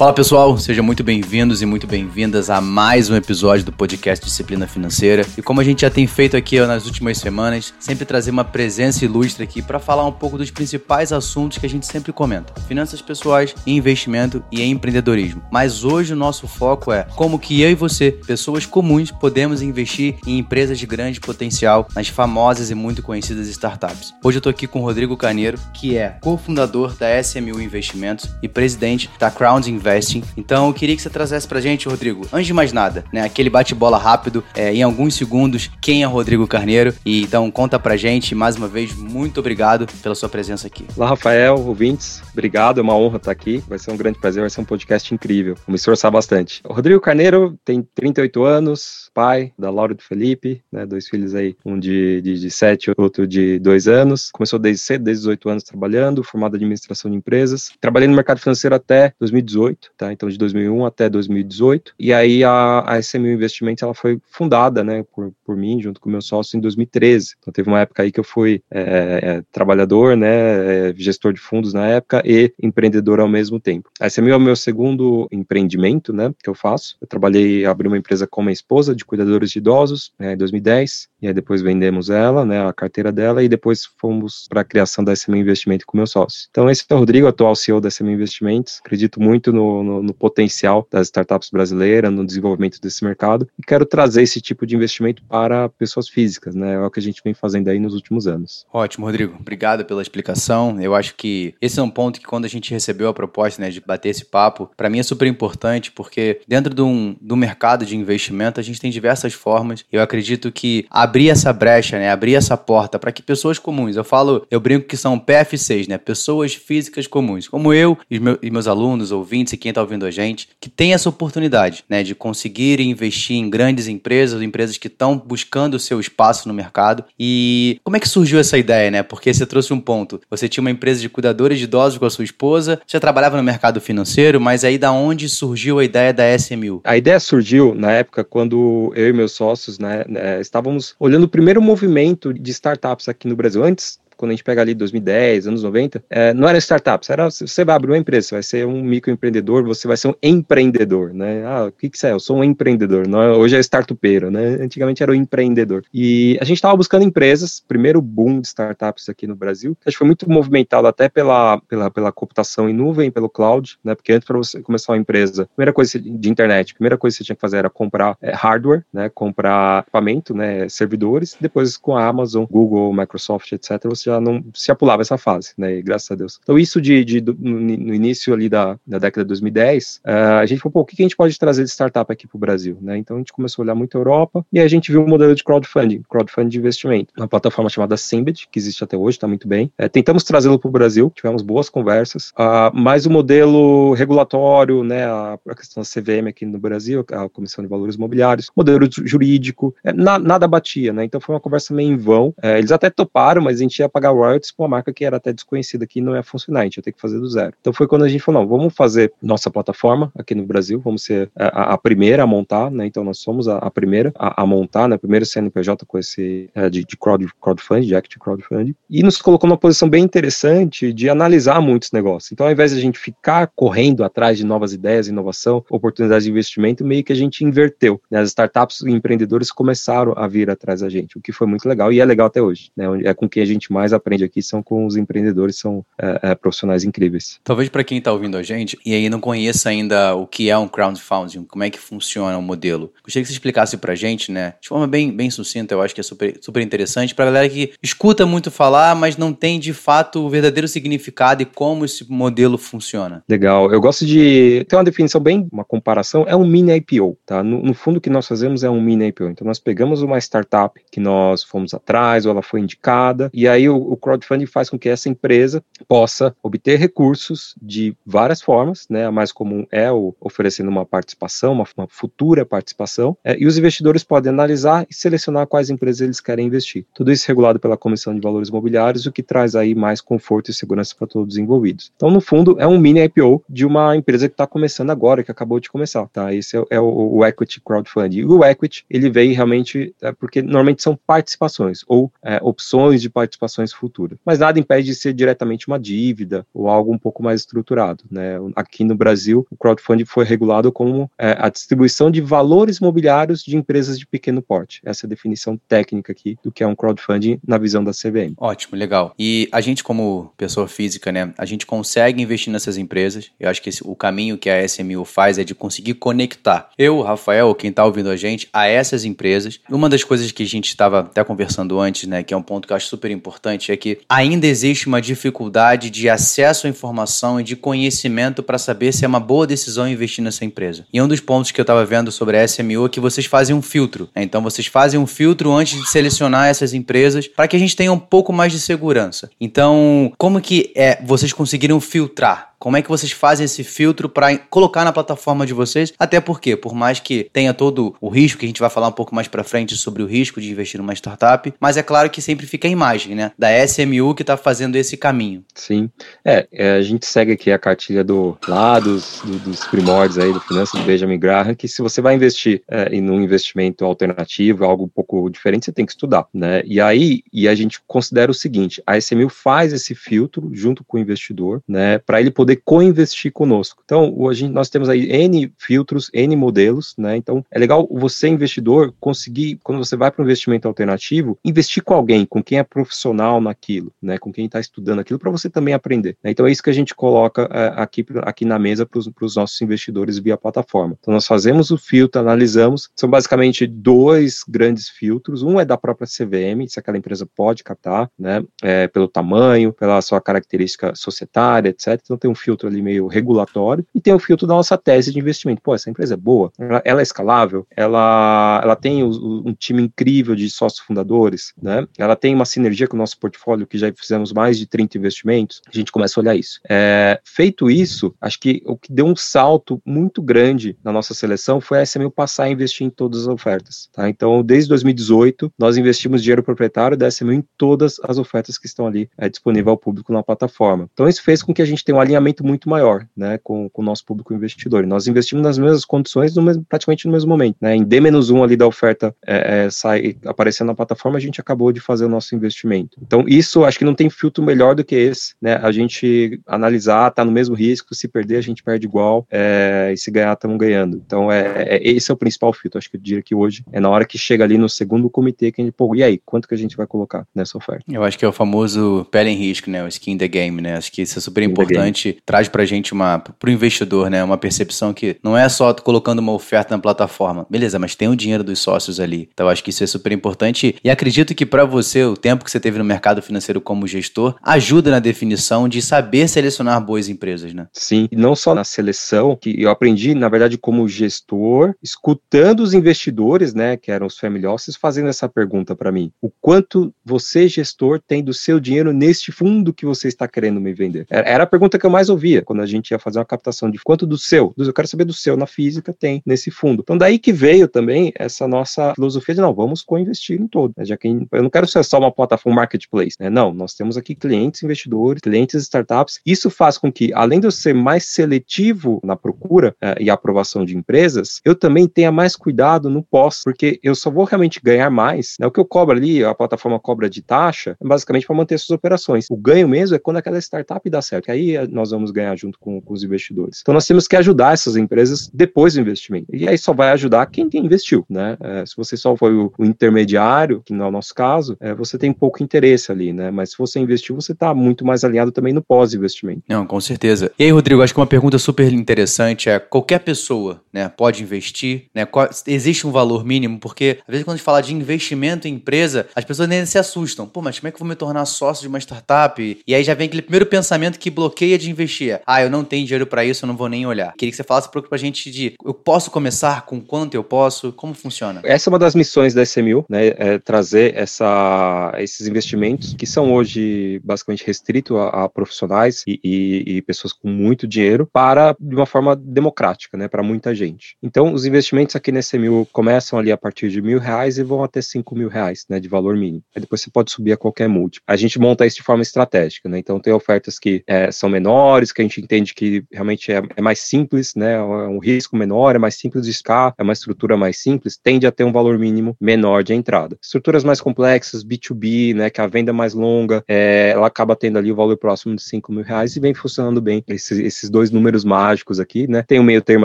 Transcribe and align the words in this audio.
Fala 0.00 0.14
pessoal, 0.14 0.56
sejam 0.56 0.82
muito 0.82 1.04
bem-vindos 1.04 1.60
e 1.60 1.66
muito 1.66 1.86
bem-vindas 1.86 2.48
a 2.48 2.58
mais 2.58 3.10
um 3.10 3.16
episódio 3.16 3.66
do 3.66 3.70
podcast 3.70 4.24
Disciplina 4.24 4.66
Financeira. 4.66 5.26
E 5.36 5.42
como 5.42 5.60
a 5.60 5.64
gente 5.64 5.82
já 5.82 5.90
tem 5.90 6.06
feito 6.06 6.38
aqui 6.38 6.58
nas 6.58 6.86
últimas 6.86 7.18
semanas, 7.18 7.74
sempre 7.78 8.06
trazer 8.06 8.30
uma 8.30 8.42
presença 8.42 9.04
ilustre 9.04 9.44
aqui 9.44 9.60
para 9.60 9.78
falar 9.78 10.06
um 10.06 10.12
pouco 10.12 10.38
dos 10.38 10.50
principais 10.50 11.12
assuntos 11.12 11.58
que 11.58 11.66
a 11.66 11.68
gente 11.68 11.84
sempre 11.84 12.14
comenta: 12.14 12.58
finanças 12.62 13.02
pessoais, 13.02 13.54
investimento 13.66 14.42
e 14.50 14.62
empreendedorismo. 14.62 15.42
Mas 15.52 15.84
hoje 15.84 16.14
o 16.14 16.16
nosso 16.16 16.48
foco 16.48 16.90
é 16.90 17.02
como 17.14 17.38
que 17.38 17.60
eu 17.60 17.70
e 17.70 17.74
você, 17.74 18.10
pessoas 18.10 18.64
comuns, 18.64 19.10
podemos 19.10 19.60
investir 19.60 20.16
em 20.26 20.38
empresas 20.38 20.78
de 20.78 20.86
grande 20.86 21.20
potencial 21.20 21.86
nas 21.94 22.08
famosas 22.08 22.70
e 22.70 22.74
muito 22.74 23.02
conhecidas 23.02 23.48
startups. 23.48 24.14
Hoje 24.24 24.38
eu 24.38 24.42
tô 24.42 24.48
aqui 24.48 24.66
com 24.66 24.80
o 24.80 24.82
Rodrigo 24.82 25.14
Carneiro, 25.14 25.58
que 25.74 25.98
é 25.98 26.16
cofundador 26.22 26.94
da 26.96 27.20
SMU 27.20 27.60
Investimentos 27.60 28.30
e 28.42 28.48
presidente 28.48 29.10
da 29.18 29.30
Crowns 29.30 29.68
Investments 29.68 29.89
Investing. 29.90 30.22
Então 30.36 30.68
eu 30.68 30.74
queria 30.74 30.94
que 30.94 31.02
você 31.02 31.10
trazesse 31.10 31.46
pra 31.46 31.60
gente, 31.60 31.88
Rodrigo, 31.88 32.26
antes 32.32 32.46
de 32.46 32.54
mais 32.54 32.72
nada, 32.72 33.04
né? 33.12 33.22
Aquele 33.22 33.50
bate-bola 33.50 33.98
rápido, 33.98 34.44
é, 34.54 34.72
em 34.72 34.82
alguns 34.82 35.14
segundos, 35.14 35.70
quem 35.80 36.02
é 36.02 36.06
Rodrigo 36.06 36.46
Carneiro. 36.46 36.94
E 37.04 37.22
então 37.22 37.50
conta 37.50 37.78
pra 37.78 37.96
gente, 37.96 38.34
mais 38.34 38.56
uma 38.56 38.68
vez, 38.68 38.94
muito 38.94 39.40
obrigado 39.40 39.86
pela 40.02 40.14
sua 40.14 40.28
presença 40.28 40.66
aqui. 40.66 40.86
Olá, 40.96 41.08
Rafael, 41.08 41.58
ouvintes, 41.58 42.22
obrigado, 42.32 42.78
é 42.78 42.82
uma 42.82 42.96
honra 42.96 43.16
estar 43.16 43.32
aqui. 43.32 43.62
Vai 43.68 43.78
ser 43.78 43.90
um 43.90 43.96
grande 43.96 44.18
prazer, 44.18 44.40
vai 44.40 44.50
ser 44.50 44.60
um 44.60 44.64
podcast 44.64 45.12
incrível. 45.12 45.54
Vou 45.54 45.64
me 45.68 45.76
esforçar 45.76 46.10
bastante. 46.10 46.62
O 46.64 46.72
Rodrigo 46.72 47.00
Carneiro 47.00 47.58
tem 47.64 47.82
38 47.82 48.44
anos, 48.44 49.10
pai 49.12 49.52
da 49.58 49.70
Laura 49.70 49.92
e 49.92 49.96
do 49.96 50.02
Felipe, 50.02 50.62
né? 50.70 50.86
Dois 50.86 51.08
filhos 51.08 51.34
aí, 51.34 51.56
um 51.64 51.78
de, 51.78 52.20
de, 52.22 52.38
de 52.38 52.50
7, 52.50 52.92
outro 52.96 53.26
de 53.26 53.58
2 53.58 53.88
anos. 53.88 54.30
Começou 54.30 54.58
desde 54.58 54.82
cedo, 54.82 55.04
desde 55.04 55.22
18 55.22 55.48
anos 55.48 55.64
trabalhando, 55.64 56.22
formado 56.22 56.54
em 56.54 56.58
administração 56.58 57.10
de 57.10 57.16
empresas. 57.16 57.70
Trabalhei 57.80 58.08
no 58.08 58.14
mercado 58.14 58.38
financeiro 58.38 58.74
até 58.74 59.12
2018 59.18 59.79
tá? 59.96 60.12
Então 60.12 60.28
de 60.28 60.36
2001 60.38 60.84
até 60.84 61.08
2018. 61.08 61.94
E 61.98 62.12
aí 62.12 62.44
a, 62.44 62.84
a 62.86 62.98
SMU 62.98 63.28
Investimentos 63.28 63.82
ela 63.82 63.94
foi 63.94 64.20
fundada, 64.30 64.82
né, 64.82 65.04
por, 65.14 65.32
por 65.44 65.56
mim 65.56 65.80
junto 65.80 66.00
com 66.00 66.10
meu 66.10 66.20
sócio 66.20 66.56
em 66.56 66.60
2013. 66.60 67.34
Então 67.38 67.52
teve 67.52 67.68
uma 67.68 67.80
época 67.80 68.02
aí 68.02 68.12
que 68.12 68.20
eu 68.20 68.24
fui 68.24 68.62
é, 68.70 69.20
é, 69.22 69.42
trabalhador, 69.52 70.16
né, 70.16 70.88
é, 70.88 70.94
gestor 70.96 71.32
de 71.32 71.40
fundos 71.40 71.72
na 71.72 71.86
época 71.86 72.22
e 72.24 72.52
empreendedor 72.62 73.20
ao 73.20 73.28
mesmo 73.28 73.60
tempo. 73.60 73.90
A 74.00 74.08
SMU 74.08 74.28
é 74.28 74.36
o 74.36 74.40
meu 74.40 74.56
segundo 74.56 75.28
empreendimento, 75.30 76.12
né, 76.12 76.32
que 76.42 76.50
eu 76.50 76.54
faço. 76.54 76.96
Eu 77.00 77.06
trabalhei, 77.06 77.64
abri 77.64 77.88
uma 77.88 77.98
empresa 77.98 78.26
com 78.26 78.42
minha 78.42 78.52
esposa 78.52 78.94
de 78.94 79.04
cuidadores 79.04 79.50
de 79.50 79.58
idosos 79.58 80.12
né, 80.18 80.34
em 80.34 80.36
2010 80.36 81.08
e 81.22 81.28
aí 81.28 81.34
depois 81.34 81.62
vendemos 81.62 82.10
ela, 82.10 82.44
né, 82.44 82.66
a 82.66 82.72
carteira 82.72 83.12
dela 83.12 83.42
e 83.42 83.48
depois 83.48 83.84
fomos 83.84 84.46
para 84.48 84.62
a 84.62 84.64
criação 84.64 85.04
da 85.04 85.12
SMU 85.12 85.36
Investimento 85.36 85.86
com 85.86 85.96
meu 85.96 86.06
sócio. 86.06 86.48
Então 86.50 86.68
esse 86.68 86.84
é 86.88 86.94
o 86.94 86.98
Rodrigo, 86.98 87.26
atual 87.26 87.54
CEO 87.54 87.80
da 87.80 87.88
SMU 87.88 88.10
Investimentos. 88.10 88.80
Acredito 88.84 89.20
muito 89.20 89.52
no 89.52 89.69
no, 89.82 90.02
no, 90.02 90.14
potencial 90.14 90.86
das 90.90 91.06
startups 91.06 91.50
brasileiras, 91.50 92.12
no 92.12 92.26
desenvolvimento 92.26 92.80
desse 92.80 93.04
mercado, 93.04 93.48
e 93.58 93.62
quero 93.62 93.86
trazer 93.86 94.22
esse 94.22 94.40
tipo 94.40 94.66
de 94.66 94.76
investimento 94.76 95.22
para 95.24 95.68
pessoas 95.68 96.08
físicas, 96.08 96.54
né? 96.54 96.74
É 96.74 96.80
o 96.80 96.90
que 96.90 97.00
a 97.00 97.02
gente 97.02 97.22
vem 97.24 97.34
fazendo 97.34 97.68
aí 97.68 97.78
nos 97.78 97.94
últimos 97.94 98.26
anos. 98.26 98.66
Ótimo, 98.72 99.06
Rodrigo. 99.06 99.36
Obrigado 99.38 99.84
pela 99.84 100.02
explicação. 100.02 100.80
Eu 100.80 100.94
acho 100.94 101.14
que 101.14 101.54
esse 101.60 101.78
é 101.78 101.82
um 101.82 101.90
ponto 101.90 102.20
que 102.20 102.26
quando 102.26 102.44
a 102.44 102.48
gente 102.48 102.70
recebeu 102.70 103.08
a 103.08 103.14
proposta 103.14 103.62
né, 103.62 103.70
de 103.70 103.80
bater 103.80 104.10
esse 104.10 104.24
papo, 104.24 104.70
para 104.76 104.90
mim 104.90 104.98
é 104.98 105.02
super 105.02 105.26
importante, 105.26 105.90
porque 105.92 106.40
dentro 106.46 106.74
de 106.74 106.82
um, 106.82 107.16
do 107.20 107.36
mercado 107.36 107.84
de 107.84 107.96
investimento 107.96 108.60
a 108.60 108.62
gente 108.62 108.80
tem 108.80 108.90
diversas 108.90 109.32
formas. 109.32 109.84
Eu 109.90 110.02
acredito 110.02 110.50
que 110.52 110.86
abrir 110.90 111.30
essa 111.30 111.52
brecha, 111.52 111.98
né, 111.98 112.10
abrir 112.10 112.34
essa 112.34 112.56
porta 112.56 112.98
para 112.98 113.12
que 113.12 113.22
pessoas 113.22 113.58
comuns, 113.58 113.96
eu 113.96 114.04
falo, 114.04 114.46
eu 114.50 114.60
brinco 114.60 114.86
que 114.86 114.96
são 114.96 115.18
PF6, 115.18 115.88
né, 115.88 115.98
pessoas 115.98 116.54
físicas 116.54 117.06
comuns, 117.06 117.48
como 117.48 117.72
eu 117.72 117.98
e, 118.10 118.18
meu, 118.18 118.38
e 118.42 118.50
meus 118.50 118.66
alunos, 118.66 119.12
ouvintes 119.12 119.49
e 119.54 119.58
quem 119.58 119.70
está 119.70 119.80
ouvindo 119.80 120.06
a 120.06 120.10
gente, 120.10 120.48
que 120.60 120.68
tem 120.68 120.94
essa 120.94 121.08
oportunidade 121.08 121.84
né, 121.88 122.02
de 122.02 122.14
conseguir 122.14 122.80
investir 122.80 123.36
em 123.36 123.48
grandes 123.48 123.88
empresas, 123.88 124.42
empresas 124.42 124.76
que 124.76 124.88
estão 124.88 125.16
buscando 125.16 125.74
o 125.74 125.80
seu 125.80 126.00
espaço 126.00 126.48
no 126.48 126.54
mercado. 126.54 127.04
E 127.18 127.80
como 127.84 127.96
é 127.96 128.00
que 128.00 128.08
surgiu 128.08 128.38
essa 128.38 128.58
ideia, 128.58 128.90
né? 128.90 129.02
Porque 129.02 129.32
você 129.32 129.46
trouxe 129.46 129.72
um 129.72 129.80
ponto. 129.80 130.20
Você 130.28 130.48
tinha 130.48 130.62
uma 130.62 130.70
empresa 130.70 131.00
de 131.00 131.08
cuidadores 131.08 131.58
de 131.58 131.64
idosos 131.64 131.98
com 131.98 132.06
a 132.06 132.10
sua 132.10 132.24
esposa, 132.24 132.80
já 132.86 132.98
trabalhava 132.98 133.36
no 133.36 133.42
mercado 133.42 133.80
financeiro, 133.80 134.40
mas 134.40 134.64
aí 134.64 134.76
da 134.76 134.92
onde 134.92 135.28
surgiu 135.28 135.78
a 135.78 135.84
ideia 135.84 136.12
da 136.12 136.24
SMU? 136.36 136.80
A 136.84 136.96
ideia 136.96 137.20
surgiu 137.20 137.74
na 137.74 137.92
época 137.92 138.24
quando 138.24 138.92
eu 138.96 139.08
e 139.08 139.12
meus 139.12 139.32
sócios 139.32 139.78
né, 139.78 140.04
né 140.08 140.40
estávamos 140.40 140.94
olhando 140.98 141.24
o 141.24 141.28
primeiro 141.28 141.62
movimento 141.62 142.32
de 142.32 142.50
startups 142.50 143.08
aqui 143.08 143.28
no 143.28 143.36
Brasil. 143.36 143.62
Antes 143.62 143.99
quando 144.20 144.32
a 144.32 144.34
gente 144.34 144.44
pega 144.44 144.60
ali 144.60 144.74
2010, 144.74 145.46
anos 145.46 145.62
90, 145.62 146.04
é, 146.10 146.34
não 146.34 146.46
era 146.46 146.58
startups, 146.58 147.08
era 147.08 147.30
você 147.30 147.64
vai 147.64 147.74
abrir 147.74 147.90
uma 147.90 147.96
empresa, 147.98 148.28
você 148.28 148.34
vai 148.34 148.42
ser 148.42 148.66
um 148.66 148.82
microempreendedor, 148.82 149.64
você 149.64 149.88
vai 149.88 149.96
ser 149.96 150.08
um 150.08 150.14
empreendedor, 150.22 151.14
né? 151.14 151.42
Ah, 151.46 151.64
o 151.64 151.72
que 151.72 151.88
que 151.88 151.96
você 151.96 152.08
é? 152.08 152.12
Eu 152.12 152.20
sou 152.20 152.36
um 152.36 152.44
empreendedor, 152.44 153.08
não 153.08 153.22
é, 153.22 153.32
hoje 153.32 153.56
é 153.56 153.60
startupeiro, 153.60 154.30
né? 154.30 154.58
Antigamente 154.60 155.02
era 155.02 155.10
o 155.10 155.14
um 155.14 155.18
empreendedor. 155.18 155.84
E 155.92 156.36
a 156.38 156.44
gente 156.44 156.58
estava 156.58 156.76
buscando 156.76 157.02
empresas, 157.02 157.64
primeiro 157.66 158.02
boom 158.02 158.42
de 158.42 158.48
startups 158.48 159.08
aqui 159.08 159.26
no 159.26 159.34
Brasil, 159.34 159.74
acho 159.86 159.94
que 159.94 159.98
foi 159.98 160.06
muito 160.06 160.30
movimentado 160.30 160.86
até 160.86 161.08
pela, 161.08 161.58
pela, 161.62 161.90
pela 161.90 162.12
computação 162.12 162.68
em 162.68 162.74
nuvem, 162.74 163.10
pelo 163.10 163.30
cloud, 163.30 163.78
né? 163.82 163.94
Porque 163.94 164.12
antes 164.12 164.26
para 164.26 164.36
você 164.36 164.60
começar 164.60 164.92
uma 164.92 164.98
empresa, 164.98 165.48
primeira 165.56 165.72
coisa 165.72 165.98
de 165.98 166.28
internet, 166.28 166.74
primeira 166.74 166.98
coisa 166.98 167.16
que 167.16 167.22
você 167.22 167.26
tinha 167.26 167.36
que 167.36 167.40
fazer 167.40 167.56
era 167.56 167.70
comprar 167.70 168.18
é, 168.20 168.34
hardware, 168.34 168.84
né? 168.92 169.08
Comprar 169.08 169.80
equipamento, 169.84 170.34
né? 170.34 170.68
Servidores, 170.68 171.38
depois 171.40 171.78
com 171.78 171.96
a 171.96 172.06
Amazon, 172.06 172.44
Google, 172.44 172.92
Microsoft, 172.92 173.50
etc, 173.52 173.78
você 173.84 174.09
já 174.10 174.20
não 174.20 174.44
se 174.54 174.70
apulava 174.70 175.02
essa 175.02 175.16
fase, 175.16 175.52
né? 175.56 175.76
E 175.76 175.82
graças 175.82 176.10
a 176.10 176.14
Deus. 176.14 176.40
Então, 176.42 176.58
isso 176.58 176.80
de, 176.80 177.04
de 177.04 177.20
do, 177.20 177.36
no 177.38 177.94
início 177.94 178.32
ali 178.32 178.48
da, 178.48 178.78
da 178.86 178.98
década 178.98 179.24
de 179.24 179.28
2010, 179.28 179.96
uh, 180.04 180.08
eh, 180.08 180.12
a 180.40 180.46
gente 180.46 180.60
falou, 180.60 180.72
pô, 180.72 180.80
o 180.80 180.84
que, 180.84 181.00
a 181.00 181.04
gente 181.04 181.16
pode 181.16 181.38
trazer 181.38 181.64
de 181.64 181.70
startup 181.70 182.10
aqui 182.12 182.26
para 182.26 182.36
o 182.36 182.40
Brasil, 182.40 182.78
né? 182.80 182.96
Então, 182.96 183.16
a 183.16 183.18
gente 183.20 183.32
começou 183.32 183.62
a 183.62 183.64
olhar 183.64 183.74
muito 183.74 183.96
a 183.96 184.00
Europa 184.00 184.44
e 184.52 184.60
a 184.60 184.68
gente 184.68 184.90
viu 184.90 185.02
um 185.02 185.08
modelo 185.08 185.34
de 185.34 185.44
crowdfunding, 185.44 186.02
crowdfunding 186.08 186.48
de 186.48 186.58
investimento, 186.58 187.12
uma 187.16 187.28
plataforma 187.28 187.70
chamada 187.70 187.96
Simbit, 187.96 188.48
que 188.50 188.58
existe 188.58 188.82
até 188.82 188.96
hoje, 188.96 189.16
está 189.16 189.28
muito 189.28 189.46
bem. 189.46 189.72
É, 189.78 189.88
tentamos 189.88 190.24
trazê-lo 190.24 190.58
para 190.58 190.68
o 190.68 190.72
Brasil, 190.72 191.12
tivemos 191.14 191.42
boas 191.42 191.68
conversas, 191.68 192.30
uh, 192.30 192.70
mas 192.74 193.06
o 193.06 193.10
modelo 193.10 193.94
regulatório, 193.94 194.82
né, 194.82 195.04
a, 195.04 195.38
a, 195.48 195.54
questão 195.54 195.82
da 195.82 195.88
CVM 195.88 196.28
aqui 196.28 196.44
no 196.44 196.58
Brasil, 196.58 197.04
a 197.12 197.28
Comissão 197.28 197.62
de 197.62 197.68
Valores 197.68 197.96
Imobiliários, 197.96 198.50
modelo 198.56 198.88
jurídico, 199.04 199.74
é, 199.84 199.92
na, 199.92 200.18
nada 200.18 200.46
batia, 200.48 200.92
né? 200.92 201.04
Então, 201.04 201.20
foi 201.20 201.34
uma 201.34 201.40
conversa 201.40 201.74
meio 201.74 201.92
em 201.92 201.96
vão. 201.96 202.34
Eles 202.42 202.72
até 202.72 202.90
toparam, 202.90 203.42
mas 203.42 203.58
a 203.58 203.62
gente 203.62 203.78
ia 203.78 203.88
pagar 204.00 204.12
royalties 204.12 204.50
para 204.50 204.62
uma 204.62 204.68
marca 204.68 204.92
que 204.92 205.04
era 205.04 205.18
até 205.18 205.32
desconhecida 205.32 205.84
aqui 205.84 206.00
não 206.00 206.14
ia 206.14 206.22
funcionar, 206.22 206.60
a 206.60 206.64
gente 206.64 206.78
ia 206.78 206.82
ter 206.82 206.92
que 206.92 207.00
fazer 207.00 207.18
do 207.18 207.28
zero. 207.28 207.52
Então 207.60 207.72
foi 207.72 207.86
quando 207.86 208.04
a 208.04 208.08
gente 208.08 208.22
falou, 208.22 208.40
não, 208.40 208.48
vamos 208.48 208.74
fazer 208.74 209.12
nossa 209.22 209.50
plataforma 209.50 210.10
aqui 210.16 210.34
no 210.34 210.44
Brasil, 210.44 210.80
vamos 210.80 211.04
ser 211.04 211.30
a, 211.36 211.74
a 211.74 211.78
primeira 211.78 212.22
a 212.22 212.26
montar, 212.26 212.70
né? 212.70 212.86
Então 212.86 213.04
nós 213.04 213.18
somos 213.18 213.46
a, 213.46 213.58
a 213.58 213.70
primeira 213.70 214.12
a, 214.18 214.42
a, 214.42 214.46
montar, 214.46 214.88
né? 214.88 214.96
Primeiro 214.96 215.26
CNPJ 215.26 215.84
com 215.84 215.98
esse 215.98 216.48
é, 216.54 216.70
de, 216.70 216.84
de 216.84 216.96
crowd, 216.96 217.26
crowdfunding, 217.40 217.86
de 217.86 217.94
active 217.94 218.20
crowdfunding, 218.20 218.74
e 218.88 219.02
nos 219.02 219.20
colocou 219.20 219.48
numa 219.48 219.58
posição 219.58 219.88
bem 219.88 220.02
interessante 220.02 220.92
de 220.92 221.10
analisar 221.10 221.60
muitos 221.60 221.92
negócios. 221.92 222.32
Então 222.32 222.46
ao 222.46 222.52
invés 222.52 222.72
de 222.72 222.78
a 222.78 222.80
gente 222.80 222.98
ficar 222.98 223.50
correndo 223.54 224.02
atrás 224.02 224.38
de 224.38 224.46
novas 224.46 224.72
ideias, 224.72 225.08
inovação, 225.08 225.64
oportunidades 225.68 226.24
de 226.24 226.30
investimento, 226.30 226.84
meio 226.84 227.04
que 227.04 227.12
a 227.12 227.16
gente 227.16 227.44
inverteu. 227.44 228.00
Né? 228.10 228.20
As 228.20 228.28
startups 228.28 228.80
e 228.82 228.90
empreendedores 228.90 229.50
começaram 229.50 230.14
a 230.16 230.26
vir 230.26 230.48
atrás 230.50 230.80
da 230.80 230.88
gente, 230.88 231.18
o 231.18 231.20
que 231.20 231.32
foi 231.32 231.46
muito 231.46 231.68
legal 231.68 231.92
e 231.92 232.00
é 232.00 232.04
legal 232.04 232.26
até 232.26 232.40
hoje. 232.40 232.70
Né? 232.76 232.86
É 233.04 233.14
com 233.14 233.28
quem 233.28 233.42
a 233.42 233.46
gente 233.46 233.72
mais 233.72 233.89
aprende 233.92 234.24
aqui 234.24 234.42
são 234.42 234.62
com 234.62 234.86
os 234.86 234.96
empreendedores, 234.96 235.56
são 235.56 235.84
é, 236.00 236.30
é, 236.30 236.34
profissionais 236.34 236.84
incríveis. 236.84 237.40
Talvez 237.44 237.68
para 237.68 237.84
quem 237.84 237.98
está 237.98 238.12
ouvindo 238.12 238.36
a 238.36 238.42
gente 238.42 238.78
e 238.84 238.94
aí 238.94 239.08
não 239.08 239.20
conheça 239.20 239.68
ainda 239.68 240.14
o 240.14 240.26
que 240.26 240.50
é 240.50 240.56
um 240.56 240.68
crowdfunding, 240.68 241.44
como 241.44 241.64
é 241.64 241.70
que 241.70 241.78
funciona 241.78 242.36
o 242.38 242.42
modelo, 242.42 242.92
gostaria 243.02 243.22
que 243.22 243.28
você 243.28 243.32
explicasse 243.32 243.76
para 243.76 243.92
a 243.92 243.96
gente, 243.96 244.32
né, 244.32 244.54
de 244.60 244.68
forma 244.68 244.86
bem, 244.86 245.10
bem 245.10 245.30
sucinta, 245.30 245.74
eu 245.74 245.82
acho 245.82 245.94
que 245.94 246.00
é 246.00 246.04
super, 246.04 246.38
super 246.40 246.62
interessante 246.62 247.14
para 247.14 247.24
a 247.24 247.28
galera 247.28 247.48
que 247.48 247.72
escuta 247.82 248.26
muito 248.26 248.50
falar, 248.50 248.94
mas 248.94 249.16
não 249.16 249.32
tem 249.32 249.58
de 249.58 249.72
fato 249.72 250.20
o 250.20 250.30
verdadeiro 250.30 250.68
significado 250.68 251.42
e 251.42 251.44
como 251.46 251.84
esse 251.84 252.10
modelo 252.10 252.58
funciona. 252.58 253.22
Legal, 253.28 253.72
eu 253.72 253.80
gosto 253.80 254.04
de 254.06 254.64
ter 254.68 254.76
uma 254.76 254.84
definição 254.84 255.20
bem, 255.20 255.48
uma 255.52 255.64
comparação, 255.64 256.24
é 256.26 256.36
um 256.36 256.46
mini 256.46 256.76
IPO, 256.76 257.16
tá? 257.24 257.42
No, 257.42 257.62
no 257.62 257.74
fundo 257.74 257.98
o 257.98 258.00
que 258.00 258.10
nós 258.10 258.26
fazemos 258.26 258.62
é 258.62 258.70
um 258.70 258.80
mini 258.80 259.08
IPO, 259.08 259.28
então 259.28 259.46
nós 259.46 259.58
pegamos 259.58 260.02
uma 260.02 260.18
startup 260.18 260.80
que 260.90 261.00
nós 261.00 261.42
fomos 261.42 261.74
atrás 261.74 262.26
ou 262.26 262.32
ela 262.32 262.42
foi 262.42 262.60
indicada 262.60 263.30
e 263.32 263.46
aí 263.48 263.68
o, 263.70 263.92
o 263.92 263.96
crowdfunding 263.96 264.46
faz 264.46 264.68
com 264.68 264.78
que 264.78 264.88
essa 264.88 265.08
empresa 265.08 265.62
possa 265.88 266.34
obter 266.42 266.78
recursos 266.78 267.54
de 267.60 267.96
várias 268.04 268.40
formas, 268.42 268.86
né? 268.88 269.06
A 269.06 269.12
mais 269.12 269.32
comum 269.32 269.66
é 269.70 269.90
o 269.90 270.14
oferecendo 270.20 270.68
uma 270.68 270.84
participação, 270.84 271.52
uma, 271.52 271.64
uma 271.76 271.88
futura 271.88 272.44
participação, 272.44 273.16
é, 273.24 273.36
e 273.38 273.46
os 273.46 273.56
investidores 273.58 274.04
podem 274.04 274.30
analisar 274.30 274.86
e 274.88 274.94
selecionar 274.94 275.46
quais 275.46 275.70
empresas 275.70 276.00
eles 276.00 276.20
querem 276.20 276.46
investir. 276.46 276.84
Tudo 276.94 277.12
isso 277.12 277.26
regulado 277.26 277.58
pela 277.58 277.76
Comissão 277.76 278.14
de 278.14 278.20
Valores 278.20 278.48
Imobiliários, 278.48 279.06
o 279.06 279.12
que 279.12 279.22
traz 279.22 279.54
aí 279.54 279.74
mais 279.74 280.00
conforto 280.00 280.50
e 280.50 280.54
segurança 280.54 280.94
para 280.96 281.06
todos 281.06 281.34
os 281.34 281.38
envolvidos. 281.38 281.92
Então, 281.96 282.10
no 282.10 282.20
fundo, 282.20 282.56
é 282.58 282.66
um 282.66 282.78
mini 282.78 283.00
IPO 283.04 283.42
de 283.48 283.66
uma 283.66 283.96
empresa 283.96 284.28
que 284.28 284.34
está 284.34 284.46
começando 284.46 284.90
agora, 284.90 285.22
que 285.22 285.30
acabou 285.30 285.60
de 285.60 285.70
começar, 285.70 286.06
tá? 286.08 286.32
Esse 286.32 286.56
é, 286.56 286.64
é 286.70 286.80
o, 286.80 287.16
o, 287.16 287.24
equity 287.24 287.60
crowdfunding. 287.60 288.18
E 288.20 288.24
o 288.24 288.44
equity 288.44 288.84
ele 288.88 289.10
veio 289.10 289.34
realmente 289.34 289.94
é, 290.00 290.12
porque 290.12 290.42
normalmente 290.42 290.82
são 290.82 290.98
participações 291.06 291.84
ou 291.86 292.10
é, 292.22 292.38
opções 292.42 293.02
de 293.02 293.10
participações 293.10 293.59
futuras. 293.72 294.18
Mas 294.24 294.38
nada 294.38 294.58
impede 294.58 294.86
de 294.86 294.94
ser 294.94 295.12
diretamente 295.12 295.68
uma 295.68 295.78
dívida 295.78 296.46
ou 296.54 296.68
algo 296.68 296.92
um 296.92 296.98
pouco 296.98 297.22
mais 297.22 297.40
estruturado. 297.40 298.04
Né? 298.10 298.36
Aqui 298.56 298.84
no 298.84 298.94
Brasil, 298.94 299.46
o 299.50 299.56
crowdfunding 299.56 300.04
foi 300.04 300.24
regulado 300.24 300.72
como 300.72 301.10
é, 301.18 301.36
a 301.38 301.48
distribuição 301.48 302.10
de 302.10 302.20
valores 302.20 302.78
imobiliários 302.78 303.42
de 303.42 303.56
empresas 303.56 303.98
de 303.98 304.06
pequeno 304.06 304.40
porte. 304.40 304.80
Essa 304.84 305.06
é 305.06 305.08
a 305.08 305.10
definição 305.10 305.58
técnica 305.68 306.12
aqui 306.12 306.38
do 306.42 306.50
que 306.50 306.62
é 306.62 306.66
um 306.66 306.74
crowdfunding 306.74 307.38
na 307.46 307.58
visão 307.58 307.82
da 307.84 307.92
CVM. 307.92 308.34
Ótimo, 308.36 308.78
legal. 308.78 309.14
E 309.18 309.48
a 309.52 309.60
gente, 309.60 309.84
como 309.84 310.32
pessoa 310.36 310.66
física, 310.68 311.12
né, 311.12 311.32
a 311.36 311.44
gente 311.44 311.66
consegue 311.66 312.22
investir 312.22 312.52
nessas 312.52 312.76
empresas. 312.76 313.30
Eu 313.38 313.48
acho 313.48 313.62
que 313.62 313.68
esse, 313.68 313.82
o 313.84 313.94
caminho 313.94 314.38
que 314.38 314.48
a 314.48 314.64
SMU 314.64 315.04
faz 315.04 315.38
é 315.38 315.44
de 315.44 315.54
conseguir 315.54 315.94
conectar 315.94 316.70
eu, 316.78 317.00
Rafael, 317.02 317.54
quem 317.54 317.70
está 317.70 317.84
ouvindo 317.84 318.10
a 318.10 318.16
gente, 318.16 318.48
a 318.52 318.66
essas 318.66 319.04
empresas. 319.04 319.60
Uma 319.68 319.88
das 319.88 320.04
coisas 320.04 320.30
que 320.32 320.42
a 320.42 320.46
gente 320.46 320.68
estava 320.68 321.00
até 321.00 321.22
conversando 321.22 321.78
antes, 321.78 322.08
né, 322.08 322.22
que 322.22 322.32
é 322.32 322.36
um 322.36 322.42
ponto 322.42 322.66
que 322.66 322.72
eu 322.72 322.76
acho 322.76 322.86
super 322.86 323.10
importante, 323.10 323.49
é 323.50 323.76
que 323.76 323.98
ainda 324.08 324.46
existe 324.46 324.86
uma 324.86 325.00
dificuldade 325.00 325.90
de 325.90 326.08
acesso 326.08 326.66
à 326.66 326.70
informação 326.70 327.40
e 327.40 327.44
de 327.44 327.56
conhecimento 327.56 328.42
para 328.42 328.58
saber 328.58 328.92
se 328.92 329.04
é 329.04 329.08
uma 329.08 329.20
boa 329.20 329.46
decisão 329.46 329.88
investir 329.88 330.22
nessa 330.22 330.44
empresa. 330.44 330.86
E 330.92 331.00
um 331.00 331.08
dos 331.08 331.20
pontos 331.20 331.50
que 331.50 331.60
eu 331.60 331.62
estava 331.62 331.84
vendo 331.84 332.10
sobre 332.12 332.36
a 332.36 332.44
SMU 332.44 332.86
é 332.86 332.88
que 332.88 333.00
vocês 333.00 333.26
fazem 333.26 333.54
um 333.54 333.62
filtro. 333.62 334.08
Né? 334.14 334.22
Então 334.22 334.42
vocês 334.42 334.66
fazem 334.66 334.98
um 334.98 335.06
filtro 335.06 335.52
antes 335.52 335.80
de 335.80 335.88
selecionar 335.88 336.48
essas 336.48 336.74
empresas 336.74 337.26
para 337.26 337.48
que 337.48 337.56
a 337.56 337.58
gente 337.58 337.76
tenha 337.76 337.92
um 337.92 337.98
pouco 337.98 338.32
mais 338.32 338.52
de 338.52 338.60
segurança. 338.60 339.30
Então, 339.40 340.12
como 340.18 340.40
que 340.40 340.72
é 340.74 341.00
vocês 341.02 341.32
conseguiram 341.32 341.80
filtrar? 341.80 342.49
Como 342.60 342.76
é 342.76 342.82
que 342.82 342.90
vocês 342.90 343.10
fazem 343.10 343.46
esse 343.46 343.64
filtro 343.64 344.06
para 344.06 344.36
colocar 344.36 344.84
na 344.84 344.92
plataforma 344.92 345.46
de 345.46 345.54
vocês? 345.54 345.94
Até 345.98 346.20
porque, 346.20 346.54
por 346.54 346.74
mais 346.74 347.00
que 347.00 347.30
tenha 347.32 347.54
todo 347.54 347.96
o 347.98 348.10
risco, 348.10 348.40
que 348.40 348.44
a 348.44 348.48
gente 348.48 348.60
vai 348.60 348.68
falar 348.68 348.88
um 348.88 348.92
pouco 348.92 349.14
mais 349.14 349.26
para 349.26 349.42
frente 349.42 349.74
sobre 349.78 350.02
o 350.02 350.06
risco 350.06 350.42
de 350.42 350.50
investir 350.50 350.78
numa 350.78 350.92
startup, 350.92 351.54
mas 351.58 351.78
é 351.78 351.82
claro 351.82 352.10
que 352.10 352.20
sempre 352.20 352.46
fica 352.46 352.68
a 352.68 352.70
imagem, 352.70 353.14
né? 353.14 353.32
Da 353.38 353.48
SMU 353.66 354.14
que 354.14 354.22
está 354.22 354.36
fazendo 354.36 354.76
esse 354.76 354.94
caminho. 354.98 355.42
Sim. 355.54 355.88
É, 356.22 356.46
é, 356.52 356.72
a 356.72 356.82
gente 356.82 357.06
segue 357.06 357.32
aqui 357.32 357.50
a 357.50 357.58
cartilha 357.58 358.04
do 358.04 358.36
lá 358.46 358.78
dos, 358.78 359.22
do, 359.24 359.38
dos 359.38 359.64
primórdios 359.64 360.18
aí 360.18 360.30
do 360.30 360.40
finanças 360.40 360.78
do 360.78 360.86
Benjamin 360.86 361.18
Graham, 361.18 361.54
que 361.54 361.66
se 361.66 361.80
você 361.80 362.02
vai 362.02 362.14
investir 362.14 362.62
é, 362.68 362.94
em 362.94 363.08
um 363.08 363.22
investimento 363.22 363.86
alternativo, 363.86 364.66
algo 364.66 364.84
um 364.84 364.88
pouco 364.88 365.30
diferente, 365.30 365.64
você 365.64 365.72
tem 365.72 365.86
que 365.86 365.92
estudar, 365.92 366.26
né? 366.34 366.60
E 366.66 366.78
aí, 366.78 367.22
e 367.32 367.48
a 367.48 367.54
gente 367.54 367.80
considera 367.86 368.30
o 368.30 368.34
seguinte, 368.34 368.82
a 368.86 368.98
SMU 368.98 369.30
faz 369.30 369.72
esse 369.72 369.94
filtro 369.94 370.50
junto 370.52 370.84
com 370.84 370.98
o 370.98 371.00
investidor, 371.00 371.62
né, 371.66 371.96
para 371.96 372.20
ele 372.20 372.30
poder 372.30 372.49
poder 372.50 372.62
co-investir 372.64 373.32
conosco. 373.32 373.82
Então, 373.84 374.12
hoje 374.16 374.48
nós 374.48 374.68
temos 374.68 374.88
aí 374.88 375.10
N 375.10 375.52
filtros, 375.58 376.10
N 376.12 376.34
modelos, 376.36 376.94
né? 376.98 377.16
Então, 377.16 377.44
é 377.50 377.58
legal 377.58 377.88
você, 377.90 378.28
investidor, 378.28 378.92
conseguir, 378.98 379.58
quando 379.62 379.78
você 379.78 379.96
vai 379.96 380.10
para 380.10 380.22
um 380.22 380.24
investimento 380.24 380.66
alternativo, 380.66 381.38
investir 381.44 381.82
com 381.82 381.94
alguém, 381.94 382.24
com 382.24 382.42
quem 382.42 382.58
é 382.58 382.62
profissional 382.62 383.40
naquilo, 383.40 383.92
né? 384.02 384.18
Com 384.18 384.32
quem 384.32 384.46
está 384.46 384.58
estudando 384.58 385.00
aquilo, 385.00 385.18
para 385.18 385.30
você 385.30 385.48
também 385.48 385.74
aprender. 385.74 386.16
Né? 386.22 386.30
Então, 386.30 386.46
é 386.46 386.50
isso 386.50 386.62
que 386.62 386.70
a 386.70 386.74
gente 386.74 386.94
coloca 386.94 387.48
é, 387.52 387.72
aqui, 387.76 388.04
aqui 388.22 388.44
na 388.44 388.58
mesa 388.58 388.86
para 388.86 388.98
os 388.98 389.36
nossos 389.36 389.60
investidores 389.60 390.18
via 390.18 390.36
plataforma. 390.36 390.96
Então, 391.00 391.14
nós 391.14 391.26
fazemos 391.26 391.70
o 391.70 391.78
filtro, 391.78 392.20
analisamos, 392.20 392.90
são 392.96 393.08
basicamente 393.08 393.66
dois 393.66 394.42
grandes 394.46 394.88
filtros. 394.88 395.42
Um 395.42 395.60
é 395.60 395.64
da 395.64 395.76
própria 395.76 396.06
CVM, 396.06 396.66
se 396.68 396.78
aquela 396.78 396.98
empresa 396.98 397.26
pode 397.36 397.62
captar, 397.62 398.10
né? 398.18 398.42
É, 398.62 398.88
pelo 398.88 399.08
tamanho, 399.08 399.72
pela 399.72 400.00
sua 400.02 400.20
característica 400.20 400.94
societária, 400.94 401.68
etc. 401.68 402.00
Então, 402.02 402.16
tem 402.16 402.30
um 402.30 402.34
filtro 402.40 402.68
ali 402.68 402.82
meio 402.82 403.06
regulatório 403.06 403.86
e 403.94 404.00
tem 404.00 404.14
o 404.14 404.18
filtro 404.18 404.46
da 404.46 404.54
nossa 404.54 404.76
tese 404.76 405.12
de 405.12 405.18
investimento. 405.18 405.62
Pô, 405.62 405.74
essa 405.74 405.90
empresa 405.90 406.14
é 406.14 406.16
boa, 406.16 406.52
ela, 406.58 406.82
ela 406.84 407.00
é 407.00 407.02
escalável, 407.02 407.66
ela, 407.76 408.60
ela 408.62 408.76
tem 408.76 409.02
o, 409.02 409.10
um 409.46 409.54
time 409.54 409.82
incrível 409.82 410.34
de 410.34 410.48
sócios 410.50 410.80
fundadores, 410.84 411.52
né? 411.60 411.86
Ela 411.98 412.16
tem 412.16 412.34
uma 412.34 412.44
sinergia 412.44 412.88
com 412.88 412.96
o 412.96 412.98
nosso 412.98 413.18
portfólio, 413.18 413.66
que 413.66 413.78
já 413.78 413.92
fizemos 413.92 414.32
mais 414.32 414.58
de 414.58 414.66
30 414.66 414.98
investimentos, 414.98 415.60
a 415.68 415.76
gente 415.76 415.92
começa 415.92 416.18
a 416.18 416.22
olhar 416.22 416.36
isso. 416.36 416.60
É, 416.68 417.20
feito 417.24 417.70
isso, 417.70 418.14
acho 418.20 418.38
que 418.40 418.62
o 418.64 418.76
que 418.76 418.92
deu 418.92 419.06
um 419.06 419.16
salto 419.16 419.80
muito 419.84 420.22
grande 420.22 420.76
na 420.82 420.92
nossa 420.92 421.14
seleção 421.14 421.60
foi 421.60 421.78
a 421.78 421.82
SMU 421.82 422.10
passar 422.10 422.44
a 422.44 422.50
investir 422.50 422.86
em 422.86 422.90
todas 422.90 423.22
as 423.22 423.28
ofertas. 423.28 423.88
Tá? 423.92 424.08
Então, 424.08 424.42
desde 424.42 424.68
2018, 424.68 425.52
nós 425.58 425.76
investimos 425.76 426.22
dinheiro 426.22 426.42
proprietário 426.42 426.96
da 426.96 427.08
SMU 427.08 427.32
em 427.32 427.44
todas 427.56 428.00
as 428.04 428.18
ofertas 428.18 428.58
que 428.58 428.66
estão 428.66 428.86
ali 428.86 429.10
é, 429.18 429.28
disponível 429.28 429.70
ao 429.70 429.76
público 429.76 430.12
na 430.12 430.22
plataforma. 430.22 430.88
Então, 430.92 431.08
isso 431.08 431.22
fez 431.22 431.42
com 431.42 431.52
que 431.52 431.62
a 431.62 431.64
gente 431.64 431.84
tenha 431.84 431.96
um 431.96 432.00
alinhamento 432.00 432.29
muito 432.38 432.68
maior, 432.68 433.06
né, 433.16 433.38
com, 433.42 433.68
com 433.68 433.82
o 433.82 433.84
nosso 433.84 434.04
público 434.04 434.34
investidor. 434.34 434.84
E 434.84 434.86
nós 434.86 435.06
investimos 435.06 435.42
nas 435.42 435.58
mesmas 435.58 435.84
condições, 435.84 436.34
no 436.34 436.42
mesmo, 436.42 436.64
praticamente 436.68 437.06
no 437.06 437.12
mesmo 437.12 437.28
momento, 437.28 437.56
né, 437.60 437.74
em 437.74 437.84
D-1 437.84 438.42
ali 438.42 438.56
da 438.56 438.66
oferta 438.66 439.14
é, 439.26 439.64
é, 439.64 439.70
sai, 439.70 440.16
aparecendo 440.24 440.68
na 440.68 440.74
plataforma, 440.74 441.18
a 441.18 441.20
gente 441.20 441.40
acabou 441.40 441.72
de 441.72 441.80
fazer 441.80 442.04
o 442.04 442.08
nosso 442.08 442.34
investimento. 442.34 442.98
Então, 443.02 443.24
isso, 443.26 443.64
acho 443.64 443.78
que 443.78 443.84
não 443.84 443.94
tem 443.94 444.08
filtro 444.08 444.42
melhor 444.42 444.74
do 444.74 444.84
que 444.84 444.94
esse, 444.94 445.34
né, 445.40 445.56
a 445.56 445.70
gente 445.72 446.40
analisar, 446.46 447.10
tá 447.10 447.24
no 447.24 447.32
mesmo 447.32 447.54
risco, 447.54 447.94
se 447.94 448.08
perder, 448.08 448.36
a 448.36 448.42
gente 448.42 448.62
perde 448.62 448.86
igual, 448.86 449.26
é, 449.30 449.90
e 449.92 449.96
se 449.96 450.10
ganhar, 450.10 450.32
estamos 450.32 450.58
ganhando. 450.58 451.02
Então, 451.04 451.30
é, 451.30 451.76
é, 451.76 451.88
esse 451.88 452.10
é 452.10 452.14
o 452.14 452.16
principal 452.16 452.52
filtro, 452.52 452.78
acho 452.78 452.90
que 452.90 452.96
eu 452.96 453.00
diria 453.00 453.22
que 453.22 453.34
hoje 453.34 453.64
é 453.72 453.80
na 453.80 453.90
hora 453.90 454.04
que 454.04 454.18
chega 454.18 454.44
ali 454.44 454.58
no 454.58 454.68
segundo 454.68 455.08
comitê 455.10 455.52
que 455.52 455.60
a 455.60 455.64
gente, 455.64 455.74
pô, 455.74 455.94
e 455.94 456.02
aí, 456.02 456.20
quanto 456.24 456.48
que 456.48 456.54
a 456.54 456.58
gente 456.58 456.76
vai 456.76 456.86
colocar 456.86 457.26
nessa 457.34 457.56
oferta? 457.56 457.84
Eu 457.90 458.02
acho 458.02 458.18
que 458.18 458.24
é 458.24 458.28
o 458.28 458.32
famoso 458.32 459.06
pele 459.10 459.30
em 459.30 459.36
risco, 459.36 459.70
né, 459.70 459.82
o 459.84 459.88
skin 459.88 460.16
the 460.16 460.28
game, 460.28 460.60
né, 460.60 460.76
acho 460.76 460.92
que 460.92 461.02
isso 461.02 461.18
é 461.18 461.22
super 461.22 461.42
importante 461.42 462.19
traz 462.24 462.48
pra 462.48 462.64
gente 462.64 462.92
uma, 462.92 463.18
pro 463.18 463.50
investidor, 463.50 464.10
né, 464.10 464.22
uma 464.22 464.38
percepção 464.38 464.92
que 464.92 465.16
não 465.22 465.36
é 465.36 465.48
só 465.48 465.72
colocando 465.74 466.18
uma 466.18 466.32
oferta 466.32 466.74
na 466.74 466.80
plataforma. 466.80 467.46
Beleza, 467.48 467.78
mas 467.78 467.94
tem 467.94 468.08
o 468.08 468.16
dinheiro 468.16 468.44
dos 468.44 468.58
sócios 468.58 469.00
ali. 469.00 469.28
Então 469.32 469.48
acho 469.48 469.62
que 469.62 469.70
isso 469.70 469.84
é 469.84 469.86
super 469.86 470.12
importante 470.12 470.76
e 470.82 470.90
acredito 470.90 471.34
que 471.34 471.46
para 471.46 471.64
você, 471.64 472.04
o 472.04 472.16
tempo 472.16 472.44
que 472.44 472.50
você 472.50 472.60
teve 472.60 472.78
no 472.78 472.84
mercado 472.84 473.22
financeiro 473.22 473.60
como 473.60 473.86
gestor, 473.86 474.36
ajuda 474.42 474.90
na 474.90 474.98
definição 474.98 475.68
de 475.68 475.80
saber 475.80 476.28
selecionar 476.28 476.80
boas 476.84 477.08
empresas, 477.08 477.54
né? 477.54 477.66
Sim, 477.72 478.08
e 478.10 478.16
não 478.16 478.34
só 478.34 478.54
na 478.54 478.64
seleção, 478.64 479.36
que 479.36 479.60
eu 479.60 479.70
aprendi, 479.70 480.14
na 480.14 480.28
verdade, 480.28 480.58
como 480.58 480.86
gestor, 480.88 481.74
escutando 481.82 482.60
os 482.60 482.74
investidores, 482.74 483.54
né, 483.54 483.76
que 483.76 483.90
eram 483.90 484.06
os 484.06 484.18
family 484.18 484.46
offices, 484.46 484.76
fazendo 484.76 485.08
essa 485.08 485.28
pergunta 485.28 485.74
para 485.74 485.90
mim. 485.90 486.12
O 486.20 486.30
quanto 486.40 486.92
você, 487.04 487.48
gestor, 487.48 488.00
tem 488.06 488.22
do 488.22 488.34
seu 488.34 488.60
dinheiro 488.60 488.92
neste 488.92 489.32
fundo 489.32 489.72
que 489.72 489.86
você 489.86 490.08
está 490.08 490.28
querendo 490.28 490.60
me 490.60 490.72
vender? 490.72 491.06
Era 491.08 491.44
a 491.44 491.46
pergunta 491.46 491.78
que 491.78 491.86
eu 491.86 491.90
mais 491.90 492.09
ouvia 492.10 492.42
quando 492.42 492.62
a 492.62 492.66
gente 492.66 492.90
ia 492.90 492.98
fazer 492.98 493.18
uma 493.18 493.24
captação 493.24 493.70
de 493.70 493.78
quanto 493.78 494.06
do 494.06 494.16
seu, 494.16 494.54
eu 494.56 494.72
quero 494.72 494.88
saber 494.88 495.04
do 495.04 495.12
seu 495.12 495.36
na 495.36 495.46
física 495.46 495.92
tem 495.92 496.22
nesse 496.24 496.50
fundo. 496.50 496.82
Então 496.82 496.96
daí 496.96 497.18
que 497.18 497.32
veio 497.32 497.66
também 497.66 498.12
essa 498.14 498.46
nossa 498.46 498.94
filosofia 498.94 499.34
de 499.34 499.40
não, 499.40 499.54
vamos 499.54 499.82
co-investir 499.82 500.40
em 500.40 500.46
todo, 500.46 500.72
né? 500.76 500.84
já 500.84 500.96
que 500.96 501.08
eu 501.08 501.42
não 501.42 501.50
quero 501.50 501.66
ser 501.66 501.82
só 501.84 501.98
uma 501.98 502.12
plataforma 502.12 502.60
marketplace, 502.60 503.16
né? 503.18 503.30
Não, 503.30 503.52
nós 503.52 503.74
temos 503.74 503.96
aqui 503.96 504.14
clientes 504.14 504.62
investidores, 504.62 505.20
clientes 505.22 505.62
startups. 505.62 506.20
Isso 506.24 506.50
faz 506.50 506.76
com 506.76 506.92
que, 506.92 507.12
além 507.14 507.40
de 507.40 507.46
eu 507.46 507.50
ser 507.50 507.74
mais 507.74 508.04
seletivo 508.06 509.00
na 509.02 509.16
procura 509.16 509.74
eh, 509.80 509.96
e 510.00 510.10
aprovação 510.10 510.64
de 510.64 510.76
empresas, 510.76 511.40
eu 511.44 511.54
também 511.54 511.88
tenha 511.88 512.12
mais 512.12 512.36
cuidado 512.36 512.90
no 512.90 513.02
pós, 513.02 513.40
porque 513.42 513.80
eu 513.82 513.94
só 513.94 514.10
vou 514.10 514.24
realmente 514.24 514.60
ganhar 514.62 514.90
mais, 514.90 515.36
né? 515.40 515.46
O 515.46 515.50
que 515.50 515.58
eu 515.58 515.64
cobro 515.64 515.96
ali, 515.96 516.22
a 516.22 516.34
plataforma 516.34 516.78
cobra 516.78 517.08
de 517.08 517.22
taxa, 517.22 517.76
é 517.82 517.86
basicamente 517.86 518.26
para 518.26 518.36
manter 518.36 518.58
suas 518.58 518.76
operações. 518.76 519.26
O 519.30 519.36
ganho 519.36 519.68
mesmo 519.68 519.96
é 519.96 519.98
quando 519.98 520.18
aquela 520.18 520.38
startup 520.38 520.88
dá 520.90 521.00
certo, 521.00 521.30
aí 521.30 521.56
eh, 521.56 521.66
nós 521.90 521.98
vamos 521.98 522.10
ganhar 522.10 522.36
junto 522.36 522.58
com, 522.58 522.80
com, 522.80 522.94
os 522.94 523.02
investidores. 523.02 523.58
Então 523.60 523.74
nós 523.74 523.86
temos 523.86 524.06
que 524.06 524.16
ajudar 524.16 524.52
essas 524.52 524.76
empresas 524.76 525.30
depois 525.32 525.74
do 525.74 525.80
investimento. 525.80 526.26
E 526.32 526.48
aí 526.48 526.56
só 526.56 526.72
vai 526.72 526.90
ajudar 526.90 527.26
quem, 527.26 527.48
quem 527.48 527.64
investiu, 527.64 528.04
né? 528.08 528.36
É, 528.40 528.64
se 528.64 528.76
você 528.76 528.96
só 528.96 529.16
foi 529.16 529.34
o, 529.34 529.52
o, 529.58 529.64
intermediário, 529.64 530.62
que 530.64 530.72
não 530.72 530.86
é 530.86 530.88
o 530.88 530.92
nosso 530.92 531.14
caso, 531.14 531.56
é, 531.60 531.74
você 531.74 531.98
tem 531.98 532.12
pouco 532.12 532.42
interesse 532.42 532.92
ali, 532.92 533.12
né? 533.12 533.30
Mas 533.30 533.50
se 533.50 533.58
você 533.58 533.78
investiu, 533.78 534.14
você 534.14 534.32
está 534.32 534.54
muito 534.54 534.84
mais 534.84 535.04
alinhado 535.04 535.32
também 535.32 535.52
no 535.52 535.62
pós-investimento. 535.62 536.42
Não, 536.48 536.66
com 536.66 536.80
certeza. 536.80 537.30
E 537.38 537.44
aí, 537.44 537.50
Rodrigo, 537.50 537.82
acho 537.82 537.92
que 537.92 538.00
uma 538.00 538.06
pergunta 538.06 538.38
super 538.38 538.72
interessante 538.72 539.48
é: 539.48 539.58
qualquer 539.58 540.00
pessoa, 540.00 540.62
né, 540.72 540.88
pode 540.88 541.22
investir, 541.22 541.86
né? 541.94 542.04
Qual, 542.06 542.28
existe 542.46 542.86
um 542.86 542.92
valor 542.92 543.24
mínimo? 543.24 543.58
Porque 543.58 543.98
às 544.02 544.12
vezes 544.12 544.24
quando 544.24 544.34
a 544.34 544.36
gente 544.36 544.44
fala 544.44 544.60
de 544.60 544.74
investimento 544.74 545.48
em 545.48 545.54
empresa, 545.54 546.06
as 546.14 546.24
pessoas 546.24 546.48
nem 546.48 546.64
se 546.66 546.78
assustam. 546.78 547.26
Pô, 547.26 547.42
mas 547.42 547.58
como 547.58 547.68
é 547.68 547.70
que 547.70 547.76
eu 547.76 547.80
vou 547.80 547.88
me 547.88 547.96
tornar 547.96 548.24
sócio 548.24 548.62
de 548.62 548.68
uma 548.68 548.78
startup? 548.78 549.60
E 549.66 549.74
aí 549.74 549.82
já 549.82 549.94
vem 549.94 550.06
aquele 550.06 550.22
primeiro 550.22 550.46
pensamento 550.46 550.98
que 550.98 551.10
bloqueia 551.10 551.58
de 551.58 551.70
investir. 551.70 551.79
Ah, 552.26 552.42
eu 552.42 552.50
não 552.50 552.64
tenho 552.64 552.84
dinheiro 552.84 553.06
para 553.06 553.24
isso, 553.24 553.44
eu 553.44 553.48
não 553.48 553.56
vou 553.56 553.68
nem 553.68 553.86
olhar. 553.86 554.12
Queria 554.16 554.30
que 554.30 554.36
você 554.36 554.44
falasse 554.44 554.68
pra 554.70 554.98
gente 554.98 555.30
de 555.30 555.54
eu 555.64 555.74
posso 555.74 556.10
começar 556.10 556.66
com 556.66 556.80
quanto 556.80 557.14
eu 557.14 557.24
posso, 557.24 557.72
como 557.72 557.94
funciona? 557.94 558.40
Essa 558.44 558.68
é 558.68 558.72
uma 558.72 558.78
das 558.78 558.94
missões 558.94 559.34
da 559.34 559.42
SMU, 559.42 559.84
né? 559.88 560.08
É 560.16 560.38
trazer 560.38 560.96
essa, 560.96 561.92
esses 561.98 562.26
investimentos 562.26 562.94
que 562.94 563.06
são 563.06 563.32
hoje 563.32 564.00
basicamente 564.04 564.46
restritos 564.46 564.96
a, 564.96 565.24
a 565.24 565.28
profissionais 565.28 566.02
e, 566.06 566.20
e, 566.22 566.76
e, 566.76 566.82
pessoas 566.82 567.12
com 567.12 567.28
muito 567.28 567.66
dinheiro 567.66 568.08
para 568.12 568.56
de 568.58 568.74
uma 568.74 568.86
forma 568.86 569.14
democrática, 569.16 569.96
né? 569.96 570.08
Para 570.08 570.22
muita 570.22 570.54
gente. 570.54 570.96
Então, 571.02 571.32
os 571.32 571.44
investimentos 571.44 571.96
aqui 571.96 572.12
na 572.12 572.20
SMU 572.20 572.66
começam 572.72 573.18
ali 573.18 573.32
a 573.32 573.36
partir 573.36 573.70
de 573.70 573.80
mil 573.80 573.98
reais 573.98 574.38
e 574.38 574.42
vão 574.42 574.62
até 574.62 574.80
cinco 574.82 575.14
mil 575.14 575.28
reais, 575.28 575.64
né? 575.68 575.80
De 575.80 575.88
valor 575.88 576.16
mínimo. 576.16 576.42
Aí 576.54 576.60
depois 576.60 576.80
você 576.80 576.90
pode 576.90 577.10
subir 577.10 577.32
a 577.32 577.36
qualquer 577.36 577.68
múltiplo. 577.68 578.04
A 578.06 578.16
gente 578.16 578.38
monta 578.38 578.66
isso 578.66 578.76
de 578.76 578.82
forma 578.82 579.02
estratégica, 579.02 579.68
né? 579.68 579.78
Então, 579.78 580.00
tem 580.00 580.12
ofertas 580.12 580.58
que 580.58 580.82
é, 580.86 581.10
são 581.10 581.28
menores 581.28 581.50
menores, 581.70 581.92
que 581.92 582.02
a 582.02 582.04
gente 582.04 582.20
entende 582.20 582.54
que 582.54 582.84
realmente 582.90 583.32
é, 583.32 583.42
é 583.56 583.62
mais 583.62 583.78
simples, 583.80 584.34
né? 584.34 584.54
É 584.54 584.62
um 584.62 584.98
risco 584.98 585.36
menor, 585.36 585.76
é 585.76 585.78
mais 585.78 585.94
simples 585.94 586.24
de 586.24 586.30
escalar, 586.30 586.74
é 586.76 586.82
uma 586.82 586.92
estrutura 586.92 587.36
mais 587.36 587.58
simples, 587.58 587.98
tende 588.02 588.26
a 588.26 588.32
ter 588.32 588.44
um 588.44 588.52
valor 588.52 588.78
mínimo 588.78 589.16
menor 589.20 589.62
de 589.62 589.72
entrada. 589.72 590.16
Estruturas 590.22 590.64
mais 590.64 590.80
complexas, 590.80 591.44
B2B, 591.44 592.14
né? 592.14 592.30
Que 592.30 592.40
a 592.40 592.46
venda 592.46 592.70
é 592.70 592.72
mais 592.72 592.94
longa, 592.94 593.42
é, 593.46 593.90
ela 593.90 594.06
acaba 594.06 594.34
tendo 594.34 594.58
ali 594.58 594.72
o 594.72 594.76
valor 594.76 594.96
próximo 594.96 595.34
de 595.36 595.42
5 595.42 595.72
mil 595.72 595.84
reais 595.84 596.16
e 596.16 596.20
vem 596.20 596.34
funcionando 596.34 596.80
bem 596.80 597.04
esses, 597.08 597.38
esses 597.38 597.70
dois 597.70 597.90
números 597.90 598.24
mágicos 598.24 598.80
aqui, 598.80 599.06
né? 599.06 599.22
Tem 599.26 599.38
o 599.38 599.42
um 599.42 599.44
meio 599.44 599.62
termo 599.62 599.84